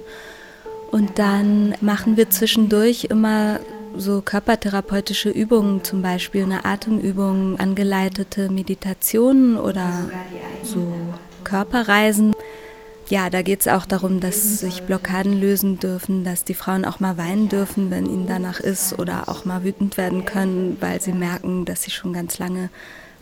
Und 0.91 1.19
dann 1.19 1.75
machen 1.83 2.17
wir 2.17 2.31
zwischendurch 2.31 3.05
immer 3.05 3.61
so 3.97 4.23
körpertherapeutische 4.23 5.29
Übungen, 5.29 5.85
zum 5.85 6.01
Beispiel 6.01 6.45
eine 6.45 6.65
Atemübung, 6.65 7.61
angeleitete 7.61 8.49
Meditationen 8.49 9.59
oder 9.59 9.91
so 10.63 10.81
Körperreisen 11.45 12.35
ja, 13.13 13.29
da 13.29 13.43
geht 13.43 13.61
es 13.61 13.69
auch 13.69 13.85
darum, 13.85 14.21
dass 14.21 14.61
sich 14.61 14.85
Blockaden 14.85 15.39
lösen 15.39 15.79
dürfen, 15.79 16.25
dass 16.25 16.45
die 16.45 16.55
Frauen 16.55 16.87
auch 16.87 16.99
mal 16.99 17.19
weinen 17.19 17.51
dürfen, 17.51 17.91
wenn 17.91 18.07
ihnen 18.07 18.27
danach 18.27 18.59
ist 18.59 18.99
oder 18.99 19.29
auch 19.29 19.45
mal 19.45 19.65
wütend 19.65 19.99
werden 19.99 20.25
können, 20.25 20.79
weil 20.81 20.99
sie 21.01 21.13
merken, 21.13 21.67
dass 21.67 21.83
sie 21.83 21.91
schon 21.91 22.15
ganz 22.15 22.39
lange 22.39 22.71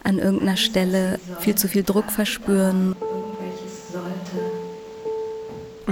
an 0.05 0.21
irgendeiner 0.21 0.57
Stelle 0.57 1.19
viel 1.41 1.57
zu 1.57 1.67
viel 1.67 1.83
Druck 1.83 2.12
verspüren. 2.12 2.95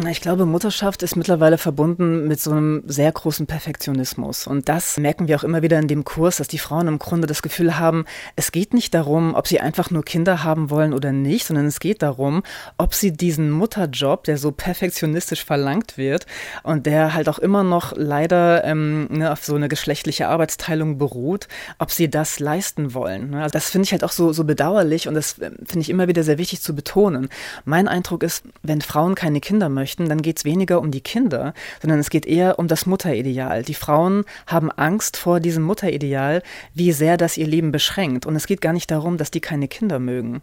Ich 0.06 0.20
glaube, 0.20 0.46
Mutterschaft 0.46 1.02
ist 1.02 1.16
mittlerweile 1.16 1.58
verbunden 1.58 2.28
mit 2.28 2.40
so 2.40 2.52
einem 2.52 2.82
sehr 2.86 3.10
großen 3.10 3.46
Perfektionismus. 3.46 4.46
Und 4.46 4.68
das 4.68 4.96
merken 4.96 5.28
wir 5.28 5.36
auch 5.36 5.44
immer 5.44 5.62
wieder 5.62 5.78
in 5.78 5.88
dem 5.88 6.04
Kurs, 6.04 6.36
dass 6.36 6.48
die 6.48 6.58
Frauen 6.58 6.88
im 6.88 6.98
Grunde 6.98 7.26
das 7.26 7.42
Gefühl 7.42 7.78
haben, 7.78 8.04
es 8.36 8.52
geht 8.52 8.74
nicht 8.74 8.94
darum, 8.94 9.34
ob 9.34 9.46
sie 9.48 9.60
einfach 9.60 9.90
nur 9.90 10.04
Kinder 10.04 10.44
haben 10.44 10.70
wollen 10.70 10.94
oder 10.94 11.12
nicht, 11.12 11.46
sondern 11.46 11.66
es 11.66 11.80
geht 11.80 12.02
darum, 12.02 12.42
ob 12.76 12.94
sie 12.94 13.12
diesen 13.12 13.50
Mutterjob, 13.50 14.24
der 14.24 14.38
so 14.38 14.52
perfektionistisch 14.52 15.44
verlangt 15.44 15.98
wird 15.98 16.26
und 16.62 16.86
der 16.86 17.14
halt 17.14 17.28
auch 17.28 17.38
immer 17.38 17.64
noch 17.64 17.92
leider 17.96 18.64
ähm, 18.64 19.08
ne, 19.10 19.32
auf 19.32 19.44
so 19.44 19.54
eine 19.54 19.68
geschlechtliche 19.68 20.28
Arbeitsteilung 20.28 20.98
beruht, 20.98 21.48
ob 21.78 21.90
sie 21.90 22.08
das 22.08 22.40
leisten 22.40 22.94
wollen. 22.94 23.30
Ne? 23.30 23.42
Also 23.42 23.52
das 23.52 23.70
finde 23.70 23.86
ich 23.86 23.92
halt 23.92 24.04
auch 24.04 24.12
so, 24.12 24.32
so 24.32 24.44
bedauerlich 24.44 25.08
und 25.08 25.14
das 25.14 25.38
ähm, 25.40 25.56
finde 25.64 25.80
ich 25.80 25.90
immer 25.90 26.08
wieder 26.08 26.22
sehr 26.22 26.38
wichtig 26.38 26.60
zu 26.62 26.74
betonen. 26.74 27.28
Mein 27.64 27.88
Eindruck 27.88 28.22
ist, 28.22 28.44
wenn 28.62 28.80
Frauen 28.80 29.14
keine 29.14 29.40
Kinder 29.40 29.68
möchten, 29.68 29.87
möchten, 29.88 30.08
dann 30.08 30.20
geht 30.20 30.36
es 30.36 30.44
weniger 30.44 30.80
um 30.80 30.90
die 30.90 31.00
Kinder, 31.00 31.54
sondern 31.80 31.98
es 31.98 32.10
geht 32.10 32.26
eher 32.26 32.58
um 32.58 32.68
das 32.68 32.84
Mutterideal. 32.84 33.62
Die 33.62 33.74
Frauen 33.74 34.24
haben 34.46 34.70
Angst 34.70 35.16
vor 35.16 35.40
diesem 35.40 35.62
Mutterideal, 35.62 36.42
wie 36.74 36.92
sehr 36.92 37.16
das 37.16 37.38
ihr 37.38 37.46
Leben 37.46 37.72
beschränkt. 37.72 38.26
Und 38.26 38.36
es 38.36 38.46
geht 38.46 38.60
gar 38.60 38.74
nicht 38.74 38.90
darum, 38.90 39.16
dass 39.16 39.30
die 39.30 39.40
keine 39.40 39.66
Kinder 39.66 39.98
mögen. 39.98 40.42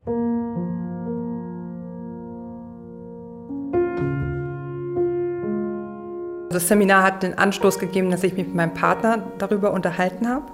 Das 6.49 6.67
Seminar 6.67 7.03
hat 7.03 7.21
den 7.21 7.37
Anstoß 7.37 7.77
gegeben, 7.77 8.09
dass 8.09 8.23
ich 8.23 8.33
mich 8.33 8.47
mit 8.47 8.55
meinem 8.55 8.73
Partner 8.73 9.21
darüber 9.37 9.73
unterhalten 9.73 10.27
habe. 10.27 10.45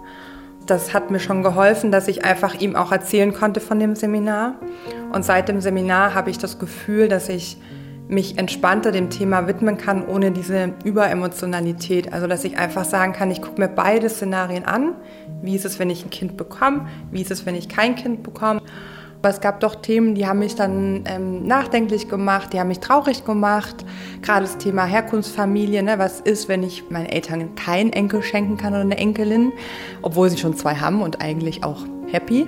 Das 0.65 0.93
hat 0.93 1.11
mir 1.11 1.19
schon 1.21 1.43
geholfen, 1.43 1.91
dass 1.91 2.09
ich 2.09 2.25
einfach 2.25 2.55
ihm 2.55 2.75
auch 2.75 2.91
erzählen 2.91 3.33
konnte 3.33 3.61
von 3.61 3.79
dem 3.79 3.95
Seminar. 3.95 4.55
Und 5.13 5.23
seit 5.23 5.47
dem 5.47 5.61
Seminar 5.61 6.13
habe 6.13 6.29
ich 6.29 6.37
das 6.37 6.59
Gefühl, 6.59 7.07
dass 7.07 7.29
ich 7.29 7.57
mich 8.11 8.37
entspannter 8.37 8.91
dem 8.91 9.09
Thema 9.09 9.47
widmen 9.47 9.77
kann, 9.77 10.05
ohne 10.05 10.31
diese 10.31 10.73
Überemotionalität. 10.83 12.11
Also 12.11 12.27
dass 12.27 12.43
ich 12.43 12.57
einfach 12.57 12.83
sagen 12.83 13.13
kann, 13.13 13.31
ich 13.31 13.41
gucke 13.41 13.61
mir 13.61 13.69
beide 13.69 14.09
Szenarien 14.09 14.65
an. 14.65 14.95
Wie 15.41 15.55
ist 15.55 15.63
es, 15.63 15.79
wenn 15.79 15.89
ich 15.89 16.05
ein 16.05 16.09
Kind 16.09 16.35
bekomme? 16.35 16.87
Wie 17.09 17.21
ist 17.21 17.31
es, 17.31 17.45
wenn 17.45 17.55
ich 17.55 17.69
kein 17.69 17.95
Kind 17.95 18.21
bekomme? 18.21 18.61
Aber 19.19 19.29
es 19.29 19.39
gab 19.39 19.61
doch 19.61 19.75
Themen, 19.75 20.15
die 20.15 20.27
haben 20.27 20.39
mich 20.39 20.55
dann 20.55 21.03
ähm, 21.05 21.45
nachdenklich 21.45 22.09
gemacht, 22.09 22.51
die 22.51 22.59
haben 22.59 22.67
mich 22.67 22.79
traurig 22.79 23.23
gemacht. 23.23 23.85
Gerade 24.21 24.41
das 24.41 24.57
Thema 24.57 24.85
Herkunftsfamilie, 24.85 25.81
ne? 25.81 25.97
was 25.97 26.19
ist, 26.19 26.49
wenn 26.49 26.63
ich 26.63 26.89
meinen 26.89 27.05
Eltern 27.05 27.55
keinen 27.55 27.93
Enkel 27.93 28.23
schenken 28.23 28.57
kann 28.57 28.73
oder 28.73 28.81
eine 28.81 28.97
Enkelin, 28.97 29.53
obwohl 30.01 30.29
sie 30.29 30.37
schon 30.37 30.57
zwei 30.57 30.75
haben 30.75 31.01
und 31.01 31.21
eigentlich 31.21 31.63
auch 31.63 31.85
happy. 32.11 32.47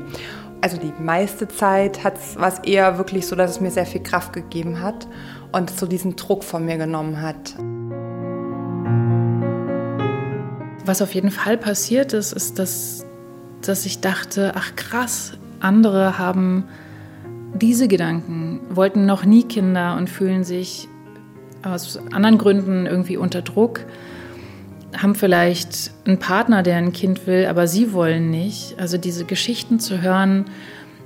Also 0.61 0.77
die 0.77 0.93
meiste 0.99 1.47
Zeit 1.47 2.03
war 2.03 2.47
es 2.47 2.59
eher 2.59 2.97
wirklich 2.97 3.27
so, 3.27 3.35
dass 3.35 3.51
es 3.51 3.61
mir 3.61 3.71
sehr 3.71 3.85
viel 3.85 4.01
Kraft 4.01 4.33
gegeben 4.33 4.81
hat 4.81 5.07
und 5.53 5.69
so 5.69 5.85
diesen 5.85 6.15
Druck 6.15 6.43
von 6.43 6.65
mir 6.65 6.77
genommen 6.77 7.21
hat. 7.21 7.55
Was 10.85 11.01
auf 11.01 11.13
jeden 11.15 11.31
Fall 11.31 11.57
passiert 11.57 12.11
ist, 12.11 12.33
ist, 12.33 12.59
dass, 12.59 13.05
dass 13.61 13.85
ich 13.85 14.01
dachte, 14.01 14.51
ach 14.55 14.75
krass, 14.75 15.33
andere 15.61 16.17
haben 16.17 16.65
diese 17.53 17.87
Gedanken, 17.87 18.59
wollten 18.69 19.05
noch 19.05 19.23
nie 19.23 19.43
Kinder 19.43 19.95
und 19.95 20.09
fühlen 20.09 20.43
sich 20.43 20.89
aus 21.61 21.97
anderen 22.11 22.37
Gründen 22.37 22.85
irgendwie 22.85 23.15
unter 23.15 23.41
Druck, 23.41 23.85
haben 24.97 25.15
vielleicht 25.15 25.91
einen 26.05 26.19
Partner, 26.19 26.63
der 26.63 26.77
ein 26.77 26.91
Kind 26.91 27.25
will, 27.25 27.45
aber 27.45 27.67
sie 27.67 27.93
wollen 27.93 28.29
nicht. 28.29 28.75
Also 28.77 28.97
diese 28.97 29.23
Geschichten 29.23 29.79
zu 29.79 30.01
hören, 30.01 30.45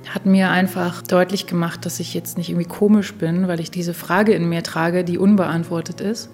hat 0.06 0.26
mir 0.26 0.50
einfach 0.50 1.02
deutlich 1.02 1.46
gemacht, 1.46 1.84
dass 1.84 2.00
ich 2.00 2.14
jetzt 2.14 2.38
nicht 2.38 2.50
irgendwie 2.50 2.68
komisch 2.68 3.14
bin, 3.14 3.48
weil 3.48 3.60
ich 3.60 3.70
diese 3.70 3.94
Frage 3.94 4.32
in 4.32 4.48
mir 4.48 4.62
trage, 4.62 5.04
die 5.04 5.18
unbeantwortet 5.18 6.00
ist. 6.00 6.30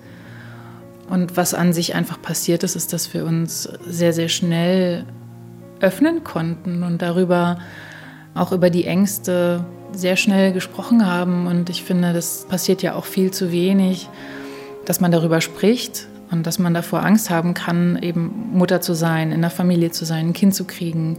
Und 1.09 1.37
was 1.37 1.55
an 1.55 1.73
sich 1.73 1.95
einfach 1.95 2.21
passiert 2.21 2.63
ist, 2.63 2.77
ist, 2.77 2.93
dass 2.93 3.13
wir 3.13 3.25
uns 3.25 3.69
sehr, 3.87 4.13
sehr 4.13 4.29
schnell 4.29 5.05
öffnen 5.81 6.25
konnten 6.25 6.83
und 6.83 7.03
darüber 7.03 7.59
auch 8.35 8.53
über 8.53 8.71
die 8.71 8.87
Ängste 8.87 9.65
sehr 9.93 10.17
schnell 10.17 10.53
gesprochen 10.53 11.07
haben. 11.07 11.47
Und 11.47 11.71
ich 11.71 11.83
finde, 11.83 12.13
das 12.13 12.47
passiert 12.49 12.83
ja 12.83 12.95
auch 12.95 13.05
viel 13.05 13.31
zu 13.31 13.53
wenig, 13.53 14.09
dass 14.87 15.01
man 15.01 15.13
darüber 15.13 15.41
spricht 15.41 16.07
und 16.31 16.47
dass 16.47 16.59
man 16.59 16.75
davor 16.75 17.05
Angst 17.05 17.31
haben 17.31 17.55
kann, 17.55 17.99
eben 18.03 18.51
Mutter 18.53 18.81
zu 18.81 18.95
sein, 18.95 19.31
in 19.31 19.41
der 19.41 19.51
Familie 19.51 19.91
zu 19.91 20.05
sein, 20.05 20.29
ein 20.29 20.33
Kind 20.33 20.55
zu 20.55 20.65
kriegen. 20.65 21.19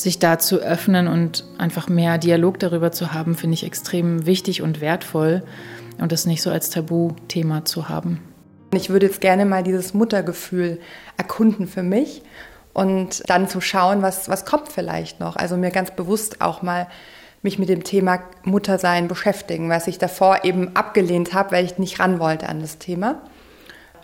Sich 0.00 0.18
da 0.18 0.38
zu 0.38 0.60
öffnen 0.60 1.08
und 1.08 1.44
einfach 1.58 1.88
mehr 1.88 2.16
Dialog 2.16 2.58
darüber 2.58 2.90
zu 2.90 3.12
haben, 3.12 3.34
finde 3.36 3.52
ich 3.52 3.66
extrem 3.66 4.24
wichtig 4.24 4.62
und 4.62 4.80
wertvoll 4.80 5.42
und 5.98 6.10
das 6.10 6.24
nicht 6.24 6.40
so 6.40 6.50
als 6.50 6.70
Tabuthema 6.70 7.66
zu 7.66 7.90
haben. 7.90 8.22
Ich 8.72 8.88
würde 8.88 9.06
jetzt 9.06 9.20
gerne 9.20 9.44
mal 9.44 9.62
dieses 9.62 9.92
Muttergefühl 9.92 10.80
erkunden 11.18 11.66
für 11.66 11.82
mich 11.82 12.22
und 12.72 13.28
dann 13.28 13.46
zu 13.46 13.60
schauen, 13.60 14.00
was, 14.00 14.30
was 14.30 14.46
kommt 14.46 14.70
vielleicht 14.70 15.20
noch. 15.20 15.36
Also 15.36 15.58
mir 15.58 15.70
ganz 15.70 15.90
bewusst 15.90 16.40
auch 16.40 16.62
mal 16.62 16.86
mich 17.42 17.58
mit 17.58 17.68
dem 17.68 17.84
Thema 17.84 18.20
Muttersein 18.42 19.06
beschäftigen, 19.06 19.68
was 19.68 19.86
ich 19.86 19.98
davor 19.98 20.44
eben 20.44 20.74
abgelehnt 20.76 21.34
habe, 21.34 21.52
weil 21.52 21.66
ich 21.66 21.76
nicht 21.76 22.00
ran 22.00 22.20
wollte 22.20 22.48
an 22.48 22.60
das 22.60 22.78
Thema. 22.78 23.20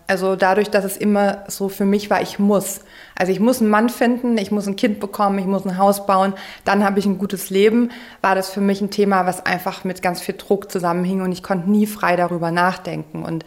Also 0.06 0.36
dadurch, 0.36 0.70
dass 0.70 0.84
es 0.84 0.96
immer 0.96 1.44
so 1.48 1.68
für 1.68 1.84
mich 1.84 2.10
war, 2.10 2.22
ich 2.22 2.38
muss. 2.38 2.80
Also 3.16 3.32
ich 3.32 3.40
muss 3.40 3.60
einen 3.60 3.70
Mann 3.70 3.88
finden, 3.88 4.38
ich 4.38 4.50
muss 4.50 4.66
ein 4.66 4.76
Kind 4.76 5.00
bekommen, 5.00 5.38
ich 5.38 5.46
muss 5.46 5.64
ein 5.64 5.78
Haus 5.78 6.06
bauen, 6.06 6.34
dann 6.64 6.84
habe 6.84 6.98
ich 6.98 7.06
ein 7.06 7.18
gutes 7.18 7.50
Leben, 7.50 7.90
war 8.22 8.34
das 8.34 8.50
für 8.50 8.60
mich 8.60 8.80
ein 8.80 8.90
Thema, 8.90 9.26
was 9.26 9.44
einfach 9.44 9.84
mit 9.84 10.02
ganz 10.02 10.20
viel 10.20 10.36
Druck 10.36 10.70
zusammenhing 10.70 11.22
und 11.22 11.32
ich 11.32 11.42
konnte 11.42 11.70
nie 11.70 11.86
frei 11.86 12.14
darüber 12.16 12.50
nachdenken. 12.50 13.24
Und 13.24 13.44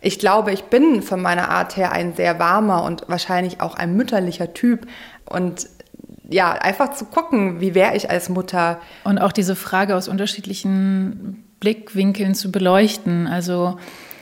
ich 0.00 0.18
glaube, 0.18 0.52
ich 0.52 0.64
bin 0.64 1.02
von 1.02 1.20
meiner 1.20 1.50
Art 1.50 1.76
her 1.76 1.92
ein 1.92 2.14
sehr 2.14 2.38
warmer 2.38 2.84
und 2.84 3.04
wahrscheinlich 3.06 3.60
auch 3.60 3.74
ein 3.74 3.94
mütterlicher 3.94 4.54
Typ. 4.54 4.86
Und 5.26 5.68
ja, 6.28 6.52
einfach 6.52 6.92
zu 6.94 7.04
gucken, 7.04 7.60
wie 7.60 7.74
wäre 7.74 7.96
ich 7.96 8.08
als 8.10 8.28
Mutter. 8.28 8.80
Und 9.04 9.18
auch 9.18 9.32
diese 9.32 9.56
Frage 9.56 9.96
aus 9.96 10.08
unterschiedlichen 10.08 11.44
Blickwinkeln 11.60 12.34
zu 12.34 12.50
beleuchten. 12.50 13.26
Also, 13.26 13.76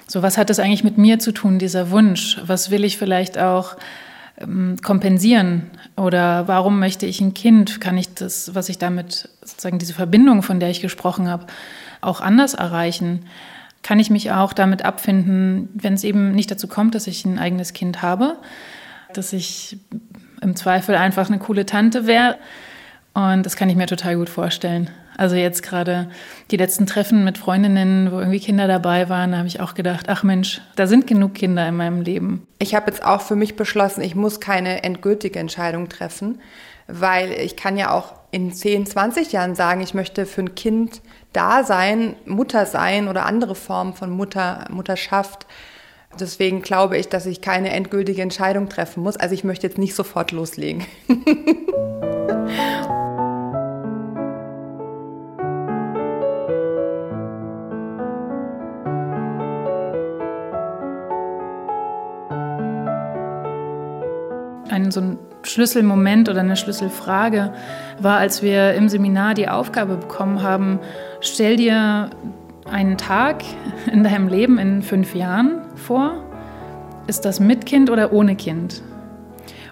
so 0.08 0.22
was 0.22 0.36
hat 0.36 0.50
das 0.50 0.58
eigentlich 0.58 0.84
mit 0.84 0.98
mir 0.98 1.20
zu 1.20 1.32
tun, 1.32 1.60
dieser 1.60 1.90
Wunsch? 1.90 2.40
Was 2.44 2.70
will 2.70 2.84
ich 2.84 2.98
vielleicht 2.98 3.38
auch 3.38 3.76
ähm, 4.38 4.76
kompensieren? 4.82 5.70
Oder 5.96 6.48
warum 6.48 6.80
möchte 6.80 7.06
ich 7.06 7.20
ein 7.20 7.34
Kind? 7.34 7.80
Kann 7.80 7.96
ich 7.96 8.14
das, 8.14 8.54
was 8.54 8.68
ich 8.68 8.78
damit, 8.78 9.28
sozusagen 9.42 9.78
diese 9.78 9.94
Verbindung, 9.94 10.42
von 10.42 10.58
der 10.58 10.70
ich 10.70 10.80
gesprochen 10.80 11.28
habe, 11.28 11.46
auch 12.00 12.20
anders 12.20 12.54
erreichen? 12.54 13.24
kann 13.82 14.00
ich 14.00 14.10
mich 14.10 14.32
auch 14.32 14.52
damit 14.52 14.84
abfinden, 14.84 15.68
wenn 15.74 15.94
es 15.94 16.04
eben 16.04 16.32
nicht 16.32 16.50
dazu 16.50 16.68
kommt, 16.68 16.94
dass 16.94 17.06
ich 17.06 17.24
ein 17.24 17.38
eigenes 17.38 17.72
Kind 17.72 18.02
habe, 18.02 18.36
dass 19.14 19.32
ich 19.32 19.78
im 20.42 20.56
Zweifel 20.56 20.94
einfach 20.94 21.28
eine 21.28 21.38
coole 21.38 21.66
Tante 21.66 22.06
wäre. 22.06 22.36
Und 23.14 23.46
das 23.46 23.56
kann 23.56 23.70
ich 23.70 23.76
mir 23.76 23.86
total 23.86 24.16
gut 24.16 24.28
vorstellen. 24.28 24.90
Also 25.18 25.34
jetzt 25.34 25.64
gerade 25.64 26.08
die 26.52 26.56
letzten 26.56 26.87
Treffen 26.87 27.25
mit 27.25 27.38
Freundinnen, 27.38 28.12
wo 28.12 28.20
irgendwie 28.20 28.38
Kinder 28.38 28.68
dabei 28.68 29.08
waren, 29.08 29.32
da 29.32 29.38
habe 29.38 29.48
ich 29.48 29.60
auch 29.60 29.75
gedacht, 29.75 30.06
ach 30.08 30.22
Mensch, 30.22 30.60
da 30.76 30.87
sind 30.87 31.08
genug 31.08 31.34
Kinder 31.34 31.66
in 31.66 31.75
meinem 31.75 32.02
Leben. 32.02 32.46
Ich 32.60 32.76
habe 32.76 32.88
jetzt 32.88 33.04
auch 33.04 33.20
für 33.20 33.34
mich 33.34 33.56
beschlossen, 33.56 34.02
ich 34.02 34.14
muss 34.14 34.38
keine 34.38 34.84
endgültige 34.84 35.40
Entscheidung 35.40 35.88
treffen, 35.88 36.40
weil 36.87 37.32
ich 37.32 37.56
kann 37.56 37.76
ja 37.76 37.90
auch 37.90 38.14
in 38.30 38.52
10, 38.52 38.87
20 38.87 39.32
Jahren 39.32 39.56
sagen, 39.56 39.80
ich 39.80 39.92
möchte 39.92 40.25
für 40.25 40.42
ein 40.42 40.54
Kind 40.54 41.02
da 41.32 41.64
sein, 41.64 42.14
Mutter 42.25 42.64
sein 42.64 43.08
oder 43.08 43.26
andere 43.26 43.56
Formen 43.56 43.94
von 43.94 44.10
Mutter, 44.10 44.66
Mutterschaft. 44.70 45.46
Deswegen 46.20 46.62
glaube 46.62 46.96
ich, 46.96 47.08
dass 47.08 47.26
ich 47.26 47.40
keine 47.40 47.70
endgültige 47.70 48.22
Entscheidung 48.22 48.68
treffen 48.68 49.02
muss. 49.02 49.16
Also 49.16 49.34
ich 49.34 49.42
möchte 49.42 49.66
jetzt 49.66 49.78
nicht 49.78 49.96
sofort 49.96 50.30
loslegen. 50.30 50.87
Ein 64.88 64.92
so 64.92 65.00
ein 65.00 65.18
Schlüsselmoment 65.42 66.30
oder 66.30 66.40
eine 66.40 66.56
Schlüsselfrage 66.56 67.52
war, 68.00 68.18
als 68.18 68.42
wir 68.42 68.72
im 68.72 68.88
Seminar 68.88 69.34
die 69.34 69.48
Aufgabe 69.48 69.96
bekommen 69.96 70.42
haben, 70.42 70.78
stell 71.20 71.56
dir 71.56 72.08
einen 72.70 72.96
Tag 72.96 73.44
in 73.92 74.02
deinem 74.02 74.28
Leben 74.28 74.58
in 74.58 74.82
fünf 74.82 75.14
Jahren 75.14 75.60
vor. 75.74 76.24
Ist 77.06 77.26
das 77.26 77.38
mit 77.38 77.66
Kind 77.66 77.90
oder 77.90 78.14
ohne 78.14 78.34
Kind? 78.34 78.82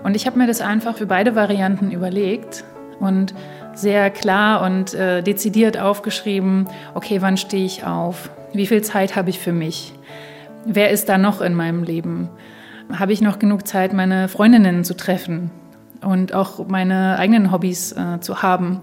Und 0.04 0.16
ich 0.16 0.26
habe 0.26 0.38
mir 0.38 0.46
das 0.46 0.60
einfach 0.60 0.98
für 0.98 1.06
beide 1.06 1.34
Varianten 1.34 1.90
überlegt 1.90 2.64
und 3.00 3.32
sehr 3.72 4.10
klar 4.10 4.62
und 4.62 4.92
äh, 4.92 5.22
dezidiert 5.22 5.78
aufgeschrieben, 5.78 6.68
okay, 6.94 7.22
wann 7.22 7.38
stehe 7.38 7.64
ich 7.64 7.84
auf? 7.84 8.30
Wie 8.52 8.66
viel 8.66 8.82
Zeit 8.82 9.16
habe 9.16 9.30
ich 9.30 9.38
für 9.38 9.52
mich? 9.52 9.94
Wer 10.66 10.90
ist 10.90 11.08
da 11.08 11.16
noch 11.16 11.40
in 11.40 11.54
meinem 11.54 11.84
Leben? 11.84 12.28
Habe 12.92 13.12
ich 13.12 13.20
noch 13.20 13.38
genug 13.38 13.66
Zeit, 13.66 13.92
meine 13.92 14.28
Freundinnen 14.28 14.84
zu 14.84 14.96
treffen? 14.96 15.50
und 16.02 16.32
auch 16.34 16.66
meine 16.68 17.18
eigenen 17.18 17.52
Hobbys 17.52 17.92
äh, 17.92 18.20
zu 18.20 18.42
haben. 18.42 18.80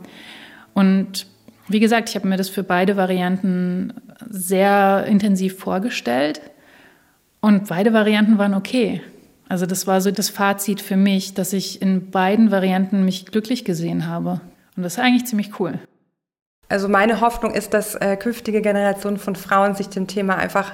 Und 0.74 1.28
wie 1.68 1.80
gesagt, 1.80 2.10
ich 2.10 2.16
habe 2.16 2.28
mir 2.28 2.38
das 2.38 2.50
für 2.50 2.64
beide 2.64 2.98
Varianten 2.98 3.94
sehr 4.30 5.06
intensiv 5.08 5.58
vorgestellt 5.58 6.42
und 7.42 7.68
beide 7.70 7.94
Varianten 7.94 8.38
waren 8.38 8.54
okay. 8.54 9.02
Also 9.50 9.66
das 9.66 9.88
war 9.88 10.02
so 10.02 10.12
das 10.12 10.30
Fazit 10.30 10.82
für 10.82 10.98
mich, 10.98 11.34
dass 11.34 11.54
ich 11.54 11.82
in 11.82 12.10
beiden 12.10 12.52
Varianten 12.52 13.06
mich 13.06 13.26
glücklich 13.26 13.66
gesehen 13.66 14.08
habe. 14.08 14.42
Und 14.76 14.84
das 14.84 14.94
ist 14.94 15.00
eigentlich 15.00 15.26
ziemlich 15.26 15.60
cool. 15.60 15.80
Also 16.70 16.88
meine 16.88 17.22
Hoffnung 17.22 17.54
ist, 17.54 17.74
dass 17.74 17.96
äh, 17.96 18.18
künftige 18.18 18.62
Generationen 18.62 19.18
von 19.18 19.36
Frauen 19.36 19.76
sich 19.76 19.90
dem 19.90 20.08
Thema 20.08 20.36
einfach 20.36 20.74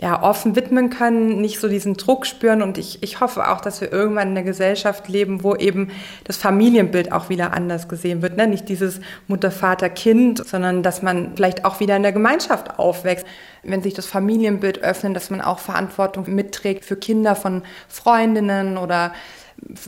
ja, 0.00 0.22
offen 0.22 0.54
widmen 0.54 0.90
können, 0.90 1.40
nicht 1.40 1.58
so 1.58 1.68
diesen 1.68 1.96
Druck 1.96 2.24
spüren. 2.24 2.62
Und 2.62 2.78
ich, 2.78 3.02
ich 3.02 3.20
hoffe 3.20 3.50
auch, 3.50 3.60
dass 3.60 3.80
wir 3.80 3.92
irgendwann 3.92 4.28
in 4.28 4.36
einer 4.36 4.46
Gesellschaft 4.46 5.08
leben, 5.08 5.42
wo 5.42 5.56
eben 5.56 5.90
das 6.24 6.36
Familienbild 6.36 7.10
auch 7.10 7.28
wieder 7.30 7.52
anders 7.52 7.88
gesehen 7.88 8.22
wird. 8.22 8.36
Ne? 8.36 8.46
Nicht 8.46 8.68
dieses 8.68 9.00
Mutter, 9.26 9.50
Vater, 9.50 9.90
Kind, 9.90 10.46
sondern 10.46 10.84
dass 10.84 11.02
man 11.02 11.32
vielleicht 11.34 11.64
auch 11.64 11.80
wieder 11.80 11.96
in 11.96 12.02
der 12.02 12.12
Gemeinschaft 12.12 12.78
aufwächst. 12.78 13.26
Wenn 13.64 13.82
sich 13.82 13.92
das 13.92 14.06
Familienbild 14.06 14.84
öffnet, 14.84 15.16
dass 15.16 15.30
man 15.30 15.40
auch 15.40 15.58
Verantwortung 15.58 16.32
mitträgt 16.32 16.84
für 16.84 16.96
Kinder 16.96 17.34
von 17.34 17.62
Freundinnen 17.88 18.78
oder 18.78 19.12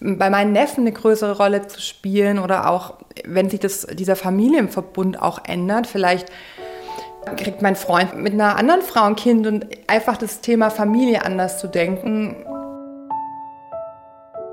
bei 0.00 0.30
meinen 0.30 0.50
Neffen 0.50 0.80
eine 0.80 0.92
größere 0.92 1.36
Rolle 1.36 1.68
zu 1.68 1.80
spielen 1.80 2.40
oder 2.40 2.68
auch, 2.68 2.94
wenn 3.24 3.48
sich 3.48 3.60
das, 3.60 3.86
dieser 3.86 4.16
Familienverbund 4.16 5.22
auch 5.22 5.44
ändert, 5.44 5.86
vielleicht 5.86 6.26
kriegt 7.36 7.62
mein 7.62 7.76
Freund 7.76 8.16
mit 8.16 8.32
einer 8.32 8.56
anderen 8.56 8.82
Frau 8.82 9.04
ein 9.04 9.16
Kind 9.16 9.46
und 9.46 9.66
einfach 9.86 10.16
das 10.16 10.40
Thema 10.40 10.70
Familie 10.70 11.24
anders 11.24 11.58
zu 11.58 11.68
denken. 11.68 12.36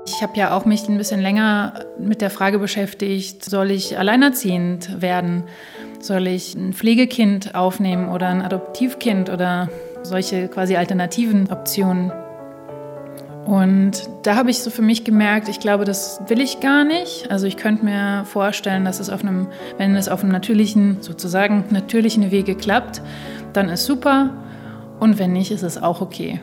Ich 0.06 0.22
habe 0.22 0.36
ja 0.36 0.56
auch 0.56 0.64
mich 0.64 0.88
ein 0.88 0.96
bisschen 0.96 1.20
länger 1.20 1.84
mit 1.98 2.20
der 2.22 2.30
Frage 2.30 2.58
beschäftigt, 2.58 3.44
soll 3.44 3.70
ich 3.70 3.98
alleinerziehend 3.98 5.02
werden? 5.02 5.44
Soll 6.00 6.26
ich 6.26 6.54
ein 6.54 6.72
Pflegekind 6.72 7.54
aufnehmen 7.54 8.08
oder 8.08 8.28
ein 8.28 8.42
Adoptivkind 8.42 9.30
oder 9.30 9.68
solche 10.02 10.48
quasi 10.48 10.76
alternativen 10.76 11.50
Optionen? 11.50 12.12
Und 13.48 14.10
da 14.24 14.36
habe 14.36 14.50
ich 14.50 14.58
so 14.58 14.68
für 14.68 14.82
mich 14.82 15.04
gemerkt, 15.04 15.48
ich 15.48 15.58
glaube, 15.58 15.86
das 15.86 16.20
will 16.26 16.38
ich 16.38 16.60
gar 16.60 16.84
nicht. 16.84 17.30
Also 17.30 17.46
ich 17.46 17.56
könnte 17.56 17.82
mir 17.82 18.26
vorstellen, 18.26 18.84
dass 18.84 19.00
es 19.00 19.08
auf 19.08 19.22
einem, 19.22 19.46
wenn 19.78 19.96
es 19.96 20.10
auf 20.10 20.22
einem 20.22 20.30
natürlichen, 20.30 20.98
sozusagen 21.00 21.64
natürlichen 21.70 22.30
Wege 22.30 22.54
klappt, 22.54 23.00
dann 23.54 23.70
ist 23.70 23.86
super. 23.86 24.34
Und 25.00 25.18
wenn 25.18 25.32
nicht, 25.32 25.50
ist 25.50 25.62
es 25.62 25.82
auch 25.82 26.02
okay. 26.02 26.40